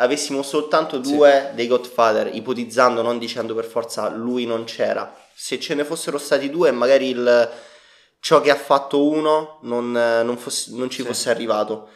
avessimo 0.00 0.42
soltanto 0.42 1.02
Sì. 1.02 1.12
due 1.14 1.52
dei 1.54 1.66
Godfather, 1.66 2.34
ipotizzando, 2.34 3.02
non 3.02 3.18
dicendo 3.18 3.54
per 3.54 3.64
forza 3.64 4.08
lui 4.10 4.46
non 4.46 4.64
c'era, 4.64 5.14
se 5.34 5.58
ce 5.60 5.74
ne 5.74 5.84
fossero 5.84 6.18
stati 6.18 6.50
due, 6.50 6.70
magari 6.70 7.08
il, 7.10 7.50
ciò 8.20 8.40
che 8.40 8.50
ha 8.50 8.56
fatto 8.56 9.04
uno 9.06 9.58
non, 9.62 9.90
non 9.92 10.36
fosse- 10.36 10.70
non 10.74 10.88
ci 10.90 11.02
Sì. 11.02 11.06
fosse 11.08 11.30
arrivato. 11.30 11.88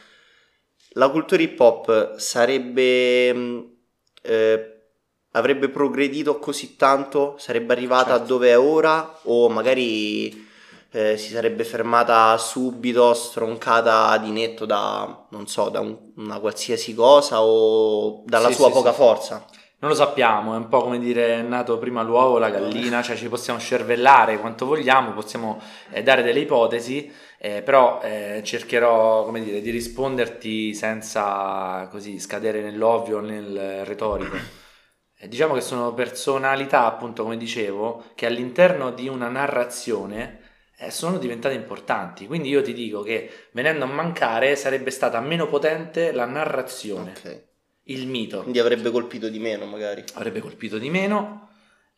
La 0.94 1.08
cultura 1.08 1.42
hip 1.42 1.58
hop 1.58 2.16
sarebbe. 2.16 3.32
mh, 3.32 3.70
eh, 4.22 4.66
avrebbe 5.32 5.68
progredito 5.70 6.38
così 6.38 6.76
tanto? 6.76 7.36
Sarebbe 7.38 7.72
arrivata 7.72 8.10
Certo. 8.18 8.24
dove 8.26 8.50
è 8.50 8.58
ora? 8.58 9.18
O 9.24 9.48
magari 9.48 10.50
eh, 10.92 11.16
si 11.16 11.30
sarebbe 11.32 11.64
fermata 11.64 12.36
subito, 12.38 13.14
stroncata 13.14 14.16
di 14.18 14.30
netto 14.30 14.66
da, 14.66 15.26
non 15.30 15.46
so, 15.46 15.68
da 15.68 15.80
un- 15.80 16.12
una 16.16 16.38
qualsiasi 16.40 16.94
cosa 16.94 17.42
o 17.42 18.22
dalla 18.26 18.48
Sì, 18.48 18.54
sua 18.54 18.66
sì, 18.66 18.72
poca 18.72 18.90
sì, 18.90 18.96
forza? 18.96 19.44
Non 19.78 19.90
lo 19.90 19.96
sappiamo, 19.96 20.54
è 20.54 20.56
un 20.58 20.68
po' 20.68 20.80
come 20.82 20.98
dire 21.00 21.38
è 21.40 21.42
nato 21.42 21.76
prima 21.78 22.02
l'uovo 22.02 22.34
o 22.34 22.38
la 22.38 22.50
gallina, 22.50 23.02
cioè 23.02 23.16
ci 23.16 23.28
possiamo 23.28 23.58
scervellare 23.58 24.38
quanto 24.38 24.64
vogliamo, 24.64 25.12
possiamo 25.12 25.60
eh, 25.90 26.02
dare 26.04 26.22
delle 26.22 26.38
ipotesi, 26.40 27.10
eh, 27.38 27.62
però 27.62 28.00
eh, 28.00 28.42
cercherò 28.44 29.24
come 29.24 29.42
dire, 29.42 29.60
di 29.60 29.70
risponderti 29.70 30.72
senza 30.72 31.88
così 31.90 32.20
scadere 32.20 32.60
nell'ovvio 32.62 33.16
o 33.18 33.20
nel 33.20 33.84
retorico. 33.84 34.46
Eh, 35.18 35.28
diciamo 35.28 35.54
che 35.54 35.60
sono 35.60 35.92
personalità, 35.94 36.84
appunto 36.86 37.22
come 37.24 37.36
dicevo, 37.36 38.04
che 38.14 38.26
all'interno 38.26 38.90
di 38.92 39.08
una 39.08 39.28
narrazione 39.28 40.40
sono 40.90 41.18
diventate 41.18 41.54
importanti, 41.54 42.26
quindi 42.26 42.48
io 42.48 42.62
ti 42.62 42.72
dico 42.72 43.02
che 43.02 43.30
venendo 43.52 43.84
a 43.84 43.88
mancare 43.88 44.56
sarebbe 44.56 44.90
stata 44.90 45.20
meno 45.20 45.46
potente 45.46 46.12
la 46.12 46.24
narrazione, 46.26 47.12
Ok. 47.16 47.42
il 47.84 48.06
mito 48.06 48.40
Quindi 48.40 48.58
avrebbe 48.58 48.90
colpito 48.90 49.28
di 49.28 49.38
meno, 49.38 49.66
magari. 49.66 50.04
avrebbe 50.14 50.40
colpito 50.40 50.78
di 50.78 50.90
meno, 50.90 51.48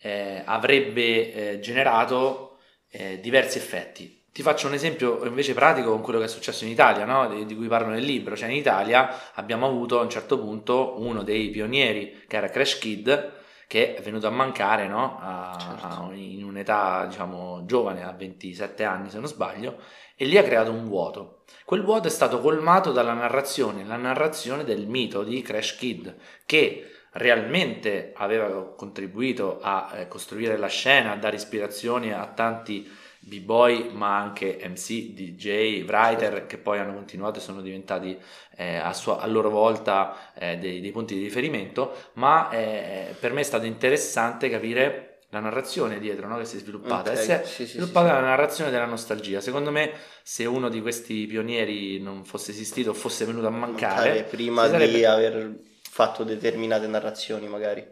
eh, 0.01 0.43
avrebbe 0.45 1.33
eh, 1.53 1.61
generato 1.61 2.59
eh, 2.91 3.21
diversi 3.21 3.59
effetti. 3.59 4.23
Ti 4.35 4.43
faccio 4.43 4.67
un 4.67 4.75
esempio 4.75 5.25
invece 5.25 5.55
pratico 5.55 5.91
con 5.91 6.01
quello 6.03 6.19
che 6.19 6.25
è 6.25 6.29
successo 6.29 6.65
in 6.65 6.71
Italia, 6.71 7.05
no? 7.05 7.29
di, 7.29 7.47
di 7.47 7.55
cui 7.55 7.69
parlo 7.69 7.89
nel 7.93 8.03
libro. 8.03 8.37
Cioè 8.37 8.49
in 8.49 8.57
Italia 8.57 9.33
abbiamo 9.35 9.67
avuto 9.67 10.01
a 10.01 10.03
un 10.03 10.11
certo 10.11 10.41
punto 10.41 10.97
uno 11.01 11.23
dei 11.23 11.51
pionieri, 11.51 12.25
che 12.27 12.37
era 12.37 12.49
Crash 12.49 12.79
Kid, 12.79 13.33
che 13.67 13.95
è 13.95 14.03
venuto 14.03 14.27
a 14.27 14.31
mancare 14.31 14.87
no? 14.87 15.19
A- 15.21 15.57
Certo. 15.59 15.87
a- 15.87 16.09
in 16.15 16.45
un'età 16.45 17.07
diciamo 17.07 17.65
giovane, 17.65 18.05
a 18.05 18.13
27 18.13 18.85
anni 18.85 19.11
se 19.11 19.19
non 19.19 19.27
sbaglio, 19.29 19.79
e 20.17 20.25
lì 20.27 20.37
ha 20.39 20.43
creato 20.45 20.71
un 20.71 20.87
vuoto. 20.87 21.43
Quel 21.65 21.83
vuoto 21.83 22.07
è 22.09 22.11
stato 22.11 22.41
colmato 22.41 22.93
dalla 22.93 23.15
narrazione, 23.15 23.85
la 23.85 23.97
narrazione 23.97 24.65
del 24.65 24.87
mito 24.87 25.23
di 25.25 25.43
Crash 25.43 25.77
Kid, 25.77 26.15
che 26.47 26.89
realmente 27.13 28.13
aveva 28.17 28.75
contribuito 28.75 29.59
a 29.61 29.91
eh, 29.95 30.09
costruire 30.09 30.57
la 30.57 30.67
scena, 30.67 31.13
a 31.13 31.17
dare 31.17 31.37
ispirazioni 31.37 32.13
a 32.13 32.27
tanti 32.27 32.89
b-boy, 33.27 33.91
ma 33.93 34.19
anche 34.19 34.59
MC, 34.65 35.13
DJ, 35.15 35.85
writer 35.87 36.47
che 36.47 36.59
poi 36.59 36.79
hanno 36.79 36.95
continuato 36.95 37.39
e 37.39 37.43
sono 37.43 37.61
diventati 37.63 38.19
eh, 38.57 38.77
a, 38.77 38.93
sua- 38.93 39.19
a 39.21 39.27
loro 39.27 39.51
volta 39.51 40.33
eh, 40.35 40.59
dei, 40.59 40.81
dei 40.81 40.91
punti 40.93 41.15
di 41.15 41.23
riferimento, 41.23 41.95
ma 42.15 42.51
eh, 42.51 43.15
per 43.19 43.33
me 43.33 43.41
è 43.41 43.45
stato 43.45 43.67
interessante 43.67 44.49
capire 44.51 45.11
la 45.31 45.41
narrazione 45.41 45.99
dietro 45.99 46.29
no, 46.29 46.37
che 46.39 46.45
si 46.45 46.57
è 46.57 46.59
sviluppata. 46.61 47.11
Ok, 47.11 47.13
E 47.13 47.17
si 47.17 47.33
è 47.33 47.43
sì, 47.45 47.67
sì, 47.67 47.67
sì, 47.67 47.73
sviluppata 47.73 48.13
sì. 48.13 48.13
la 48.13 48.21
narrazione 48.21 48.71
della 48.71 48.85
nostalgia. 48.87 49.41
Secondo 49.41 49.71
me, 49.73 49.93
se 50.23 50.45
uno 50.45 50.69
di 50.69 50.81
questi 50.81 51.27
pionieri 51.27 51.99
non 52.01 52.25
fosse 52.25 52.53
esistito 52.53 52.91
o 52.91 52.95
fosse 52.95 53.25
venuto 53.25 53.47
a 53.47 53.51
mancare, 53.51 54.11
Mancare 54.11 54.25
prima 54.25 54.69
sarebbe- 54.69 54.87
di 54.89 55.05
aver 55.05 55.59
fatto 55.83 56.25
determinate 56.25 56.87
narrazioni, 56.87 57.49
magari. 57.49 57.85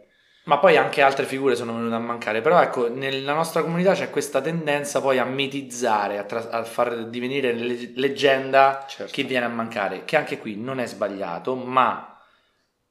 Ma 0.45 0.59
poi 0.59 0.77
anche 0.77 1.03
altre 1.03 1.25
figure 1.25 1.55
sono 1.55 1.75
venute 1.75 1.95
a 1.95 1.99
mancare. 1.99 2.41
Però 2.41 2.61
ecco, 2.61 2.89
nella 2.89 3.33
nostra 3.35 3.63
comunità 3.63 3.93
c'è 3.95 4.11
questa 4.11 4.41
tendenza 4.41 5.01
poi 5.01 5.19
a 5.19 5.25
mitizzare, 5.25 6.19
a, 6.19 6.25
tra- 6.25 6.51
a 6.51 6.65
far 6.65 7.07
divenire 7.07 7.53
le- 7.53 7.93
leggenda 7.95 8.85
Certo. 8.89 9.13
chi 9.13 9.23
viene 9.23 9.47
a 9.47 9.49
mancare, 9.49 10.05
che 10.05 10.17
anche 10.17 10.39
qui 10.39 10.57
non 10.57 10.81
è 10.81 10.87
sbagliato, 10.87 11.55
ma 11.55 12.07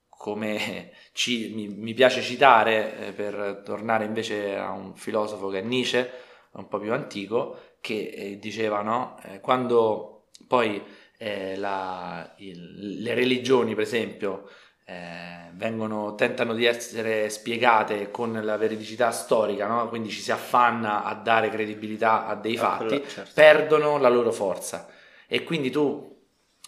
come 0.10 0.92
ci- 1.14 1.52
mi, 1.54 1.68
mi 1.68 1.94
piace 1.94 2.22
citare, 2.22 3.08
eh, 3.08 3.12
per 3.14 3.62
tornare 3.66 4.06
invece 4.06 4.56
a 4.58 4.72
un 4.72 4.96
filosofo 4.96 5.50
che 5.50 5.60
è 5.60 5.64
Nietzsche, 5.64 6.12
un 6.54 6.68
po' 6.68 6.80
più 6.80 6.94
antico, 6.94 7.58
che 7.82 8.12
eh, 8.16 8.38
diceva, 8.40 8.82
no? 8.82 9.18
Eh, 9.24 9.40
quando 9.40 10.28
poi 10.48 10.82
eh, 11.18 11.56
la- 11.58 12.34
il- 12.38 13.02
le 13.02 13.14
religioni, 13.14 13.74
per 13.76 13.84
esempio, 13.84 14.50
eh, 14.92 15.50
vengono, 15.54 16.16
tentano 16.16 16.54
di 16.54 16.66
essere 16.66 17.30
spiegate 17.30 18.10
con 18.12 18.34
la 18.44 18.58
veridicità 18.58 19.12
storica, 19.12 19.68
no? 19.68 19.88
quindi 19.90 20.10
ci 20.10 20.20
si 20.22 20.32
affanna 20.32 21.04
a 21.04 21.14
dare 21.14 21.50
credibilità 21.50 22.26
a 22.28 22.36
dei 22.36 22.56
Ah, 22.56 22.60
fatti, 22.60 22.86
quello- 22.88 23.08
certo. 23.08 23.32
perdono 23.34 23.98
la 23.98 24.10
loro 24.10 24.32
forza. 24.32 24.88
E 25.28 25.44
quindi 25.44 25.70
tu, 25.70 26.10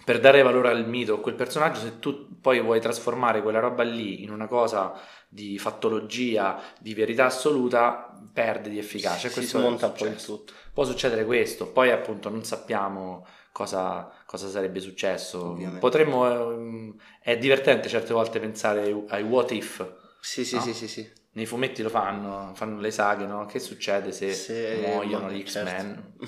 per 0.06 0.20
dare 0.20 0.42
valore 0.42 0.70
al 0.70 0.88
mito, 0.88 1.16
a 1.16 1.20
quel 1.20 1.36
personaggio, 1.36 1.80
se 1.80 2.00
tu 2.00 2.40
poi 2.40 2.62
vuoi 2.62 2.80
trasformare 2.80 3.42
quella 3.42 3.60
roba 3.60 3.84
lì 3.84 4.24
in 4.24 4.32
una 4.32 4.48
cosa 4.48 4.94
di 5.28 5.58
fattologia, 5.58 6.62
di 6.80 6.94
verità 6.94 7.26
assoluta, 7.26 8.12
perde 8.32 8.70
di 8.70 8.78
efficacia. 8.78 9.28
Si 9.28 9.34
questo 9.34 9.58
è 9.58 9.60
smonta 9.62 9.88
un 9.88 9.94
po' 9.94 10.06
il 10.06 10.12
successo. 10.12 10.36
tutto. 10.38 10.54
Può 10.74 10.84
succedere 10.86 11.26
questo, 11.26 11.68
poi 11.68 11.92
appunto 11.92 12.30
non 12.30 12.44
sappiamo 12.44 13.26
cosa, 13.54 14.12
cosa 14.26 14.50
sarebbe 14.50 14.82
successo. 14.82 15.52
Ovviamente. 15.52 15.80
Potremmo, 15.80 16.30
ehm, 16.30 16.96
è 17.22 17.38
divertente 17.38 17.88
certe 17.88 18.12
volte 18.13 18.42
pensare 18.42 18.94
ai 19.08 19.24
what 19.24 19.52
if. 19.52 19.89
Sì, 20.20 20.44
sì, 20.44 20.56
No? 20.56 20.62
sì, 20.62 20.74
sì, 20.74 20.88
sì. 20.89 21.10
Nei 21.36 21.46
fumetti 21.46 21.82
lo 21.82 21.89
fanno, 21.89 22.52
fanno 22.56 22.80
le 22.82 22.92
saghe, 22.92 23.26
no? 23.26 23.46
Che 23.46 23.60
succede 23.60 24.12
se, 24.12 24.34
Se- 24.34 24.78
muoiono 24.82 25.32
gli 25.32 25.44
certo. 25.46 25.70
X-Men? 25.72 26.13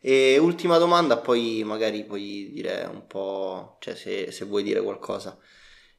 E 0.00 0.36
ultima 0.38 0.76
domanda, 0.76 1.16
poi 1.16 1.62
magari 1.64 2.04
puoi 2.04 2.50
dire 2.52 2.86
un 2.92 3.06
po', 3.06 3.78
cioè 3.80 3.94
se, 3.94 4.30
se 4.32 4.44
vuoi 4.44 4.62
dire 4.62 4.82
qualcosa. 4.82 5.38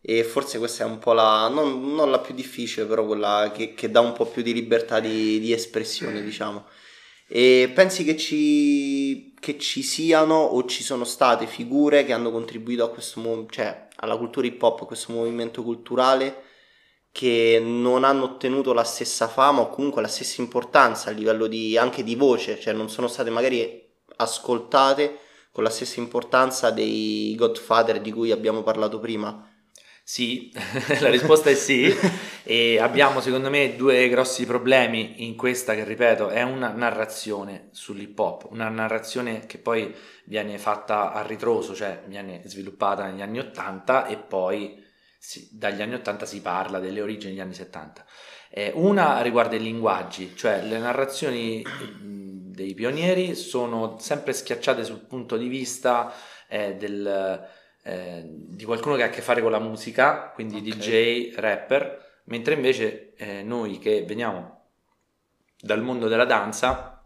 E 0.02 0.24
forse 0.24 0.60
questa 0.60 0.84
è 0.84 0.88
un 0.88 1.00
po' 1.00 1.14
la, 1.14 1.48
non, 1.48 1.96
non 1.96 2.12
la 2.12 2.20
più 2.20 2.36
difficile, 2.36 2.86
però 2.86 3.04
quella 3.06 3.52
che, 3.52 3.74
che 3.74 3.90
dà 3.90 4.02
un 4.02 4.14
po' 4.14 4.28
più 4.28 4.44
di 4.44 4.54
libertà 4.54 5.00
di, 5.00 5.40
di 5.40 5.52
espressione, 5.52 6.22
diciamo. 6.22 6.68
E 7.28 7.72
pensi 7.74 8.04
che 8.04 8.16
ci, 8.16 9.34
che 9.46 9.60
ci 9.60 9.84
siano 9.84 10.34
o 10.42 10.66
ci 10.66 10.82
sono 10.82 11.04
state 11.04 11.46
figure 11.46 12.04
che 12.04 12.14
hanno 12.14 12.32
contribuito 12.32 12.84
a 12.84 12.90
questo, 12.90 13.46
cioè 13.52 13.90
alla 13.98 14.18
cultura 14.18 14.48
hip 14.48 14.60
hop, 14.60 14.82
a 14.82 14.86
questo 14.86 15.14
movimento 15.14 15.62
culturale 15.62 16.46
che 17.12 17.62
non 17.64 18.04
hanno 18.04 18.24
ottenuto 18.24 18.74
la 18.74 18.84
stessa 18.84 19.28
fama 19.28 19.62
o 19.62 19.70
comunque 19.70 20.02
la 20.02 20.08
stessa 20.08 20.42
importanza 20.42 21.12
a 21.12 21.14
livello 21.14 21.46
di, 21.46 21.78
anche 21.78 22.04
di 22.04 22.16
voce, 22.16 22.60
cioè 22.60 22.74
non 22.74 22.90
sono 22.90 23.08
state 23.08 23.30
magari 23.30 23.88
ascoltate 24.16 25.20
con 25.52 25.64
la 25.64 25.70
stessa 25.70 26.00
importanza 26.00 26.72
dei 26.72 27.36
Godfather 27.38 28.02
di 28.02 28.12
cui 28.12 28.32
abbiamo 28.32 28.64
parlato 28.64 29.00
prima? 29.00 29.48
Sì, 30.08 30.52
la 31.02 31.10
risposta 31.10 31.50
è 31.50 31.56
sì 31.56 31.92
e 32.44 32.78
abbiamo 32.78 33.22
secondo 33.22 33.50
me 33.50 33.76
due 33.76 34.08
grossi 34.08 34.46
problemi 34.46 35.26
in 35.26 35.36
questa 35.36 35.74
che 35.74 35.84
ripeto 35.84 36.30
è 36.30 36.44
una 36.44 36.70
narrazione 36.70 37.70
sull'hip 37.72 38.20
hop, 38.20 38.52
una 38.52 38.70
narrazione 38.70 39.48
che 39.48 39.58
poi 39.58 39.92
viene 40.26 40.60
fatta 40.60 41.12
a 41.12 41.24
ritroso, 41.24 41.74
cioè 41.74 42.04
viene 42.06 42.44
sviluppata 42.46 43.08
negli 43.08 43.24
anni 43.24 43.40
80 43.40 44.06
e 44.06 44.18
poi 44.18 44.80
sì, 45.18 45.50
dagli 45.52 45.82
anni 45.82 45.96
80 45.96 46.28
si 46.28 46.40
parla 46.40 46.78
delle 46.78 47.02
origini 47.02 47.32
degli 47.32 47.42
anni 47.42 47.56
70. 47.56 48.06
Eh, 48.52 48.72
una 48.76 49.22
riguarda 49.22 49.56
i 49.56 49.60
linguaggi, 49.60 50.34
cioè 50.36 50.62
le 50.62 50.78
narrazioni 50.78 51.64
dei 52.00 52.76
pionieri 52.76 53.34
sono 53.34 53.98
sempre 53.98 54.34
schiacciate 54.34 54.84
sul 54.84 55.00
punto 55.00 55.36
di 55.36 55.48
vista 55.48 56.14
eh, 56.48 56.76
del 56.76 57.55
eh, 57.88 58.24
di 58.26 58.66
qualcuno 58.66 58.96
che 58.96 59.04
ha 59.04 59.06
a 59.06 59.10
che 59.10 59.22
fare 59.22 59.42
con 59.42 59.52
la 59.52 59.60
musica, 59.60 60.32
quindi 60.34 60.58
okay. 60.58 61.32
DJ, 61.32 61.36
rapper, 61.36 62.22
mentre 62.26 62.56
invece 62.56 63.14
eh, 63.16 63.44
noi 63.44 63.78
che 63.78 64.04
veniamo 64.04 64.64
dal 65.60 65.84
mondo 65.84 66.08
della 66.08 66.26
danza 66.26 67.04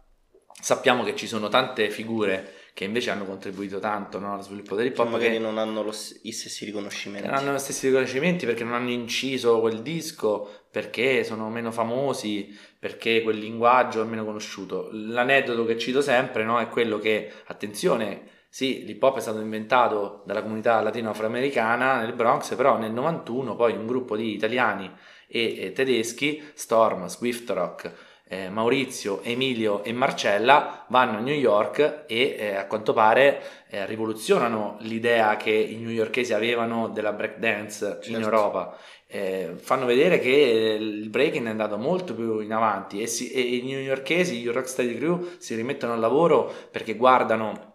sappiamo 0.58 1.02
che 1.04 1.14
ci 1.14 1.26
sono 1.26 1.48
tante 1.48 1.90
figure 1.90 2.54
che 2.72 2.84
invece 2.84 3.10
hanno 3.10 3.26
contribuito 3.26 3.78
tanto 3.78 4.18
no, 4.18 4.32
allo 4.32 4.42
sviluppo 4.42 4.74
dell'hip 4.74 4.98
hop. 4.98 5.18
Che 5.18 5.38
non 5.38 5.58
hanno 5.58 5.82
lo, 5.82 5.94
i 6.22 6.32
stessi 6.32 6.64
riconoscimenti. 6.64 7.26
Non 7.26 7.36
hanno 7.36 7.54
gli 7.54 7.58
stessi 7.58 7.88
riconoscimenti 7.88 8.46
perché 8.46 8.64
non 8.64 8.72
hanno 8.72 8.90
inciso 8.90 9.60
quel 9.60 9.82
disco, 9.82 10.48
perché 10.70 11.24
sono 11.24 11.50
meno 11.50 11.72
famosi, 11.72 12.56
perché 12.78 13.20
quel 13.20 13.36
linguaggio 13.36 14.00
è 14.00 14.06
meno 14.06 14.24
conosciuto. 14.24 14.88
L'aneddoto 14.92 15.66
che 15.66 15.76
cito 15.76 16.00
sempre 16.00 16.42
no, 16.42 16.58
è 16.58 16.68
quello 16.70 16.98
che, 16.98 17.30
attenzione, 17.46 18.22
sì, 18.52 18.84
l'hip 18.84 19.00
hop 19.00 19.18
è 19.18 19.20
stato 19.20 19.38
inventato 19.38 20.22
dalla 20.26 20.42
comunità 20.42 20.80
latino-afroamericana 20.80 22.00
nel 22.00 22.14
Bronx, 22.14 22.56
però 22.56 22.78
nel 22.78 22.90
91 22.90 23.54
poi 23.54 23.76
un 23.76 23.86
gruppo 23.86 24.16
di 24.16 24.34
italiani 24.34 24.90
e, 25.28 25.56
e 25.66 25.72
tedeschi, 25.72 26.42
Storm, 26.54 27.06
Swift 27.06 27.48
Rock, 27.50 27.92
eh, 28.26 28.48
Maurizio, 28.48 29.22
Emilio 29.22 29.84
e 29.84 29.92
Marcella 29.92 30.84
vanno 30.88 31.18
a 31.18 31.20
New 31.20 31.34
York 31.34 32.04
e 32.08 32.36
eh, 32.38 32.54
a 32.56 32.66
quanto 32.66 32.92
pare 32.92 33.40
eh, 33.68 33.86
rivoluzionano 33.86 34.78
l'idea 34.80 35.36
che 35.36 35.50
i 35.50 35.76
newyorkesi 35.76 36.32
avevano 36.32 36.88
della 36.88 37.12
breakdance 37.12 37.86
certo. 37.86 38.08
in 38.08 38.20
Europa. 38.20 38.76
Eh, 39.06 39.54
fanno 39.56 39.86
vedere 39.86 40.18
che 40.18 40.28
il 40.28 41.08
breaking 41.08 41.46
è 41.46 41.50
andato 41.50 41.76
molto 41.76 42.14
più 42.14 42.40
in 42.40 42.52
avanti 42.52 43.00
e, 43.00 43.06
si, 43.06 43.30
e 43.30 43.40
i 43.40 43.62
newyorkesi, 43.62 44.38
i 44.38 44.46
Rocksteady 44.46 44.96
Crew 44.96 45.36
si 45.38 45.54
rimettono 45.54 45.92
al 45.92 46.00
lavoro 46.00 46.52
perché 46.70 46.94
guardano 46.94 47.69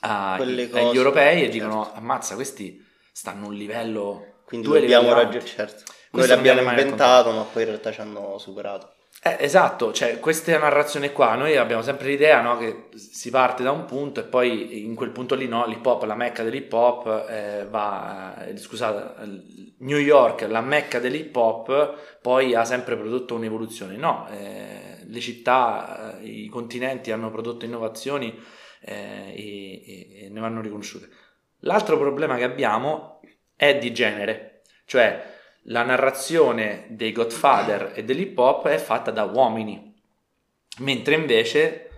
ai, 0.00 0.70
agli 0.72 0.96
europei 0.96 1.44
e 1.44 1.48
dicono 1.48 1.84
certo. 1.84 1.98
ammazza 1.98 2.34
questi 2.34 2.84
stanno 3.12 3.46
a 3.46 3.48
un 3.48 3.54
livello 3.54 4.40
quindi 4.44 4.68
dobbiamo 4.68 5.12
raggiungere 5.12 5.46
certo. 5.46 5.92
Noi 6.12 6.26
l'abbiamo 6.26 6.60
inventato 6.60 7.30
ma 7.30 7.42
poi 7.42 7.62
in 7.62 7.68
realtà 7.68 7.92
ci 7.92 8.00
hanno 8.00 8.38
superato. 8.38 8.94
Eh, 9.22 9.36
esatto, 9.40 9.92
cioè 9.92 10.20
questa 10.20 10.56
narrazione 10.56 11.10
qua, 11.10 11.34
noi 11.34 11.56
abbiamo 11.56 11.82
sempre 11.82 12.08
l'idea 12.08 12.42
no, 12.42 12.58
che 12.58 12.90
si 12.94 13.30
parte 13.30 13.62
da 13.62 13.72
un 13.72 13.84
punto 13.84 14.20
e 14.20 14.24
poi 14.24 14.84
in 14.84 14.94
quel 14.94 15.10
punto 15.10 15.34
lì 15.34 15.48
no, 15.48 15.66
l'hip 15.66 15.84
hop, 15.84 16.04
la 16.04 16.14
mecca 16.14 16.44
dell'hip 16.44 16.72
hop 16.72 17.26
eh, 17.28 17.66
va, 17.68 18.46
eh, 18.46 18.56
scusate, 18.56 19.24
New 19.78 19.98
York, 19.98 20.42
la 20.42 20.60
mecca 20.60 21.00
dell'hip 21.00 21.34
hop, 21.34 22.18
poi 22.20 22.54
ha 22.54 22.64
sempre 22.64 22.96
prodotto 22.96 23.34
un'evoluzione, 23.34 23.96
no, 23.96 24.28
eh, 24.30 24.98
le 25.04 25.20
città, 25.20 26.18
eh, 26.20 26.24
i 26.24 26.46
continenti 26.46 27.10
hanno 27.10 27.30
prodotto 27.30 27.64
innovazioni 27.64 28.32
eh, 28.80 29.32
e, 29.34 30.24
e 30.24 30.28
ne 30.28 30.40
vanno 30.40 30.60
riconosciute. 30.60 31.08
L'altro 31.60 31.98
problema 31.98 32.36
che 32.36 32.44
abbiamo 32.44 33.20
è 33.54 33.78
di 33.78 33.92
genere, 33.92 34.62
cioè 34.84 35.34
la 35.68 35.82
narrazione 35.82 36.86
dei 36.90 37.12
Godfather 37.12 37.92
e 37.94 38.04
dell'hip 38.04 38.38
hop 38.38 38.68
è 38.68 38.78
fatta 38.78 39.10
da 39.10 39.24
uomini, 39.24 39.94
mentre 40.78 41.14
invece 41.14 41.90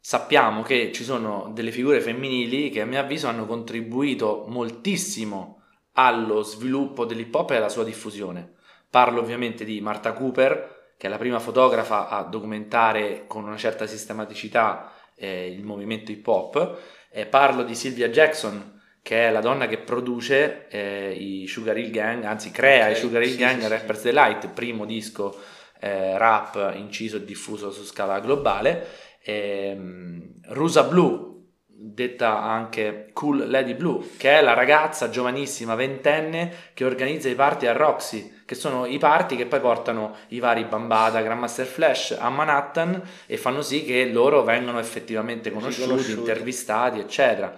sappiamo 0.00 0.62
che 0.62 0.92
ci 0.92 1.04
sono 1.04 1.50
delle 1.54 1.70
figure 1.70 2.00
femminili 2.00 2.70
che 2.70 2.82
a 2.82 2.86
mio 2.86 3.00
avviso 3.00 3.28
hanno 3.28 3.46
contribuito 3.46 4.44
moltissimo 4.48 5.62
allo 5.92 6.42
sviluppo 6.42 7.04
dell'hip 7.04 7.34
hop 7.34 7.50
e 7.52 7.56
alla 7.56 7.68
sua 7.68 7.84
diffusione. 7.84 8.56
Parlo 8.90 9.20
ovviamente 9.20 9.64
di 9.64 9.80
Marta 9.80 10.12
Cooper, 10.12 10.92
che 10.96 11.06
è 11.06 11.10
la 11.10 11.18
prima 11.18 11.38
fotografa 11.38 12.08
a 12.08 12.22
documentare 12.24 13.24
con 13.26 13.44
una 13.44 13.56
certa 13.56 13.86
sistematicità 13.86 14.92
eh, 15.18 15.48
il 15.50 15.64
movimento 15.64 16.10
hip 16.10 16.26
hop. 16.26 16.78
Eh, 17.10 17.26
parlo 17.26 17.62
di 17.62 17.74
Sylvia 17.74 18.08
Jackson, 18.08 18.80
che 19.02 19.28
è 19.28 19.30
la 19.30 19.40
donna 19.40 19.66
che 19.66 19.78
produce 19.78 20.66
eh, 20.68 21.12
i 21.12 21.46
Sugar 21.46 21.76
Hill 21.76 21.90
Gang, 21.90 22.24
anzi 22.24 22.50
crea 22.50 22.84
okay, 22.84 22.92
i 22.92 22.96
Sugar 22.96 23.22
Hill 23.22 23.32
sì, 23.32 23.36
Gang 23.36 23.60
sì, 23.60 23.68
Rappers. 23.68 24.02
Delight, 24.02 24.48
primo 24.48 24.84
disco 24.84 25.36
eh, 25.80 26.16
rap 26.18 26.72
inciso 26.76 27.16
e 27.16 27.24
diffuso 27.24 27.70
su 27.70 27.84
scala 27.84 28.20
globale. 28.20 28.86
Ehm, 29.22 30.40
Rusa 30.48 30.84
Blue, 30.84 31.37
detta 31.80 32.42
anche 32.42 33.10
Cool 33.12 33.48
Lady 33.48 33.74
Blue, 33.74 34.04
che 34.16 34.38
è 34.38 34.42
la 34.42 34.52
ragazza 34.52 35.10
giovanissima 35.10 35.76
ventenne 35.76 36.52
che 36.74 36.84
organizza 36.84 37.28
i 37.28 37.36
party 37.36 37.66
a 37.66 37.72
Roxy, 37.72 38.42
che 38.44 38.56
sono 38.56 38.84
i 38.84 38.98
party 38.98 39.36
che 39.36 39.46
poi 39.46 39.60
portano 39.60 40.16
i 40.28 40.40
vari 40.40 40.64
Bambada, 40.64 41.22
Grandmaster 41.22 41.66
Flash 41.66 42.16
a 42.18 42.28
Manhattan 42.30 43.00
e 43.26 43.36
fanno 43.36 43.62
sì 43.62 43.84
che 43.84 44.06
loro 44.06 44.42
vengano 44.42 44.80
effettivamente 44.80 45.52
conosciuti, 45.52 45.88
conosciuti. 45.88 46.18
intervistati, 46.18 46.98
eccetera. 46.98 47.56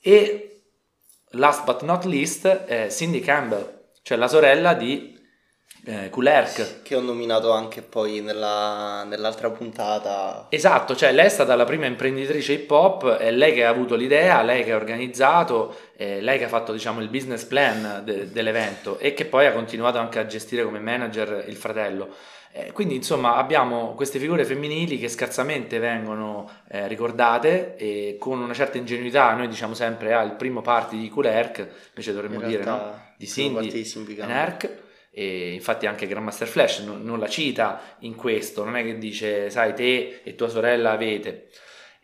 E 0.00 0.62
last 1.32 1.64
but 1.64 1.82
not 1.82 2.04
least 2.04 2.46
è 2.46 2.86
Cindy 2.90 3.20
Campbell, 3.20 3.90
cioè 4.00 4.16
la 4.16 4.28
sorella 4.28 4.72
di 4.72 5.17
eh, 5.88 6.10
Kulerk. 6.10 6.82
Che 6.82 6.94
ho 6.94 7.00
nominato 7.00 7.50
anche 7.52 7.80
poi 7.80 8.20
nella, 8.20 9.04
nell'altra 9.04 9.50
puntata. 9.50 10.46
Esatto, 10.50 10.94
cioè 10.94 11.12
lei 11.12 11.26
è 11.26 11.30
stata 11.30 11.54
la 11.54 11.64
prima 11.64 11.86
imprenditrice 11.86 12.52
hip 12.52 12.70
hop, 12.70 13.16
è 13.16 13.30
lei 13.30 13.54
che 13.54 13.64
ha 13.64 13.70
avuto 13.70 13.94
l'idea, 13.94 14.42
lei 14.42 14.64
che 14.64 14.72
ha 14.72 14.76
organizzato, 14.76 15.74
lei 15.96 16.38
che 16.38 16.44
ha 16.44 16.48
fatto 16.48 16.72
diciamo 16.72 17.00
il 17.00 17.08
business 17.08 17.44
plan 17.44 18.02
de- 18.04 18.30
dell'evento 18.30 18.98
e 18.98 19.14
che 19.14 19.24
poi 19.24 19.46
ha 19.46 19.52
continuato 19.52 19.98
anche 19.98 20.18
a 20.18 20.26
gestire 20.26 20.62
come 20.62 20.78
manager 20.78 21.44
il 21.48 21.56
fratello. 21.56 22.14
Eh, 22.50 22.72
quindi 22.72 22.94
insomma 22.94 23.36
abbiamo 23.36 23.94
queste 23.94 24.18
figure 24.18 24.44
femminili 24.44 24.98
che 24.98 25.08
scarsamente 25.08 25.78
vengono 25.78 26.50
eh, 26.68 26.88
ricordate 26.88 27.76
e 27.76 28.16
con 28.18 28.40
una 28.40 28.54
certa 28.54 28.78
ingenuità 28.78 29.34
noi 29.34 29.48
diciamo 29.48 29.74
sempre 29.74 30.14
ah, 30.14 30.22
il 30.22 30.32
primo 30.32 30.62
party 30.62 30.98
di 30.98 31.10
Kulerk, 31.10 31.68
invece 31.90 32.12
dovremmo 32.12 32.40
dire 32.40 32.64
no? 32.64 33.00
di 33.16 33.26
Cindy 33.26 33.68
e 33.68 34.26
Nerk 34.26 34.86
e 35.18 35.52
infatti 35.52 35.86
anche 35.86 36.06
Grandmaster 36.06 36.46
Flash 36.46 36.78
non, 36.78 37.02
non, 37.02 37.18
la 37.18 37.28
cita 37.28 37.96
in 38.00 38.14
questo, 38.14 38.62
non 38.62 38.76
è 38.76 38.84
che 38.84 38.98
dice 38.98 39.50
sai 39.50 39.74
te 39.74 40.20
e 40.22 40.36
tua 40.36 40.46
sorella 40.46 40.92
avete. 40.92 41.48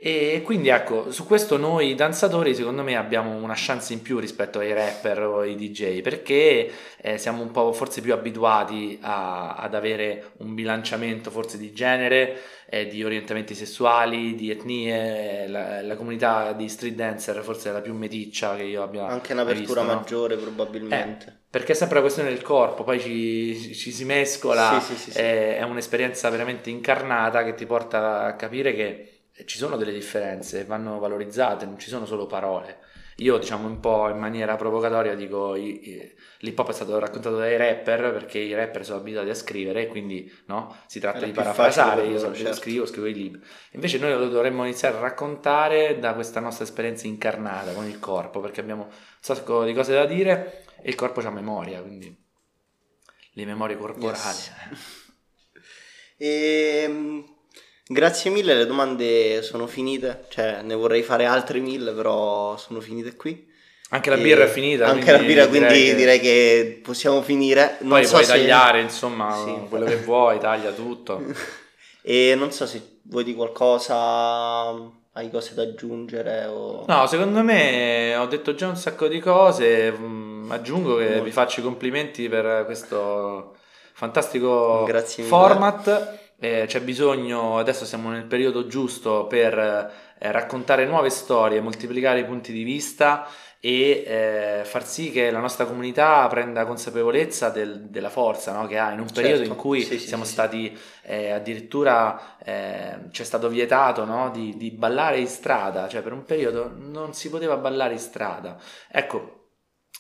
E 0.07 0.43
quindi 0.45 0.69
ecco, 0.69 1.11
su 1.11 1.25
questo 1.25 1.57
noi 1.57 1.95
danzatori 1.95 2.55
secondo 2.55 2.83
me 2.83 2.95
abbiamo 2.95 3.37
una 3.37 3.55
chance 3.57 3.95
in 3.95 4.03
più 4.03 4.19
rispetto 4.19 4.59
ai 4.59 4.75
rapper 4.75 5.23
o 5.23 5.39
ai 5.39 5.55
DJ 5.55 6.03
perché 6.03 6.71
eh, 7.01 7.17
siamo 7.17 7.41
un 7.41 7.51
po' 7.51 7.73
forse 7.73 8.03
più 8.03 8.13
abituati 8.13 8.99
a, 9.01 9.55
ad 9.55 9.75
avere 9.75 10.33
un 10.41 10.53
bilanciamento 10.53 11.31
forse 11.31 11.57
di 11.57 11.73
genere, 11.73 12.39
eh, 12.69 12.87
di 12.87 13.03
orientamenti 13.03 13.55
sessuali, 13.55 14.35
di 14.35 14.51
etnie, 14.51 15.49
la, 15.49 15.81
la, 15.81 15.97
comunità 15.97 16.53
di 16.53 16.69
street 16.69 16.97
dancer 16.97 17.43
forse 17.43 17.71
è 17.71 17.73
la 17.73 17.81
più 17.81 17.95
meticcia 17.95 18.57
che 18.57 18.65
io 18.65 18.83
abbia 18.83 19.07
Anche 19.07 19.33
un'apertura 19.33 19.81
visto, 19.81 19.97
maggiore 19.97 20.35
no? 20.35 20.43
probabilmente. 20.43 21.27
Eh, 21.27 21.33
perché 21.49 21.73
è 21.73 21.75
sempre 21.75 21.95
la 21.95 22.03
questione 22.03 22.29
del 22.29 22.43
corpo, 22.43 22.85
poi 22.85 23.01
ci, 23.01 23.75
ci 23.75 23.91
si 23.91 24.05
mescola, 24.05 24.79
sì, 24.83 24.97
sì, 24.97 25.11
sì, 25.13 25.19
è 25.19 25.63
un'esperienza 25.63 26.29
veramente 26.29 26.69
incarnata 26.69 27.43
che 27.43 27.55
ti 27.55 27.65
porta 27.65 28.25
a 28.25 28.35
capire 28.35 28.75
che 28.75 29.14
ci 29.45 29.59
sono 29.59 29.77
delle 29.77 29.93
differenze, 29.93 30.65
vanno 30.65 30.99
valorizzate, 30.99 31.65
non 31.65 31.79
ci 31.79 31.89
sono 31.89 32.07
solo 32.07 32.27
parole. 32.27 32.79
Io, 33.19 33.39
diciamo 33.39 33.69
un 33.69 33.79
po' 33.79 34.09
in 34.09 34.19
maniera 34.19 34.57
provocatoria, 34.57 35.15
dico 35.15 35.55
l'hip 35.55 36.59
hop 36.59 36.71
è 36.71 36.73
stato 36.73 36.99
raccontato 36.99 37.37
dai 37.37 37.57
rapper 37.57 38.13
perché 38.13 38.39
i 38.39 38.53
rapper 38.55 38.85
sono 38.85 38.99
abituati 38.99 39.29
a 39.29 39.35
scrivere, 39.35 39.87
quindi 39.87 40.33
no, 40.47 40.77
si 40.87 40.99
tratta 40.99 41.19
Era 41.19 41.27
di 41.27 41.33
parafrasare. 41.33 42.07
Io 42.07 42.19
certo. 42.19 42.55
scrivo, 42.55 42.87
scrivo 42.87 43.07
i 43.07 43.15
libri. 43.15 43.41
Invece, 43.73 43.99
noi 43.99 44.13
lo 44.13 44.29
dovremmo 44.29 44.65
iniziare 44.65 44.97
a 44.97 45.01
raccontare 45.01 45.99
da 46.01 46.15
questa 46.15 46.41
nostra 46.41 46.65
esperienza 46.65 47.07
incarnata 47.07 47.73
con 47.73 47.87
il 47.87 48.01
corpo, 48.01 48.41
perché 48.41 48.61
abbiamo 48.61 48.85
un 48.85 48.93
sacco 49.21 49.65
di 49.65 49.73
cose 49.73 49.95
da 49.95 50.07
dire 50.07 50.65
e 50.83 50.89
il 50.89 50.97
corpo 50.97 51.21
ha 51.21 51.31
memoria, 51.31 51.81
quindi 51.83 52.17
le 53.35 53.45
memorie 53.45 53.77
corporali. 53.77 54.13
Yes. 54.13 54.53
e 56.17 56.81
ehm, 56.85 57.34
Grazie 57.87 58.31
mille, 58.31 58.55
le 58.55 58.67
domande 58.67 59.43
sono 59.43 59.67
finite, 59.67 60.25
cioè 60.31 60.63
ne 60.63 60.75
vorrei 60.75 61.03
fare 61.03 61.27
altre 61.27 61.59
mille, 61.59 61.93
però 61.93 62.57
sono 62.57 62.81
finite 62.81 63.15
qui. 63.15 63.53
Anche 63.91 64.09
la 64.09 64.17
birra 64.17 64.45
è 64.45 64.49
finita. 64.49 64.87
Anche 64.87 65.13
la 65.13 65.19
birra, 65.19 65.47
quindi 65.47 65.69
direi 65.69 65.91
che, 65.91 65.95
direi 65.95 66.21
che 66.21 66.81
possiamo 66.83 67.21
finire. 67.21 67.77
Non 67.81 67.91
Poi 67.91 68.05
so 68.07 68.13
puoi 68.13 68.25
se... 68.25 68.33
tagliare, 68.33 68.81
insomma, 68.81 69.35
sì, 69.45 69.69
quello 69.69 69.85
che 69.85 69.97
vuoi, 69.97 70.39
taglia 70.39 70.71
tutto. 70.73 71.23
e 72.01 72.35
non 72.37 72.51
so 72.53 72.67
se 72.67 73.01
vuoi 73.03 73.23
di 73.23 73.35
qualcosa, 73.35 74.71
hai 75.13 75.31
cose 75.31 75.55
da 75.55 75.63
aggiungere 75.63 76.47
o... 76.47 76.87
No, 76.89 77.07
secondo 77.07 77.43
me 77.43 78.17
ho 78.17 78.27
detto 78.27 78.55
già 78.55 78.67
un 78.67 78.77
sacco 78.77 79.09
di 79.09 79.21
cose, 79.21 79.93
mm, 79.93 80.51
aggiungo 80.51 80.97
che 80.97 81.09
Molto. 81.09 81.23
vi 81.23 81.31
faccio 81.31 81.61
i 81.61 81.63
complimenti 81.63 82.31
per 82.31 82.65
questo 82.65 83.57
fantastico 83.93 84.89
format. 85.27 86.23
Eh, 86.45 86.67
c'è 86.67 86.83
bisogno, 86.83 87.57
adesso 87.57 87.87
siamo 87.87 88.11
nel 88.11 88.27
periodo 88.27 88.67
giusto 88.67 89.27
per 89.27 89.59
eh, 89.59 90.31
raccontare 90.31 90.85
nuove 90.85 91.09
storie, 91.09 91.63
moltiplicare 91.63 92.21
i 92.21 92.27
punti 92.27 92.53
di 92.53 92.65
vista 92.65 93.27
e 93.59 94.05
eh, 94.07 94.61
far 94.67 94.87
sì 94.87 95.11
che 95.11 95.31
la 95.31 95.39
nostra 95.39 95.65
comunità 95.65 96.27
prenda 96.29 96.67
consapevolezza 96.67 97.49
del, 97.49 97.89
della 97.89 98.11
forza 98.11 98.53
no? 98.53 98.67
che 98.67 98.77
ha 98.77 98.93
in 98.93 99.01
un 99.01 99.07
periodo 99.11 99.39
certo. 99.39 99.53
in 99.53 99.59
cui 99.59 99.81
sì, 99.85 99.99
siamo 99.99 100.25
sì, 100.25 100.33
stati 100.33 100.79
eh, 101.05 101.31
addirittura 101.31 102.37
eh, 102.45 103.09
ci 103.11 103.23
è 103.23 103.25
stato 103.25 103.49
vietato 103.49 104.05
no? 104.05 104.29
di, 104.29 104.55
di, 104.59 104.71
ballare 104.71 105.21
in 105.21 105.29
strada, 105.29 105.89
cioè 105.89 106.03
per 106.03 106.13
un 106.13 106.27
periodo 106.27 106.71
non 106.77 107.15
si 107.15 107.31
poteva 107.31 107.57
ballare 107.57 107.95
in 107.95 107.99
strada. 107.99 108.59
Ecco, 108.93 109.47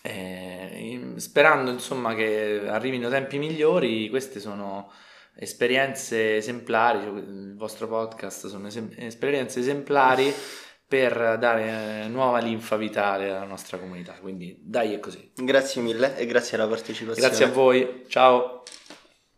eh, 0.02 1.14
sperando 1.16 1.70
insomma 1.70 2.14
che 2.14 2.64
arrivino 2.68 3.08
tempi 3.08 3.38
migliori, 3.38 4.10
queste 4.10 4.40
sono 4.40 4.90
esperienze 5.36 6.36
esemplari, 6.36 7.04
il 7.04 7.54
vostro 7.56 7.88
podcast 7.88 8.46
sono 8.46 8.66
esem- 8.66 8.94
esperienze 8.96 9.60
esemplari 9.60 10.32
per 10.86 11.38
dare 11.38 12.06
nuova 12.08 12.38
linfa 12.38 12.76
vitale 12.76 13.30
alla 13.30 13.46
nostra 13.46 13.78
comunità. 13.78 14.12
Quindi 14.20 14.56
dai 14.60 14.94
è 14.94 15.00
così. 15.00 15.32
Grazie 15.34 15.82
mille 15.82 16.16
e 16.16 16.26
grazie 16.26 16.56
alla 16.56 16.68
partecipazione. 16.68 17.28
Grazie 17.28 17.44
a 17.46 17.50
voi, 17.50 18.04
ciao. 18.08 18.62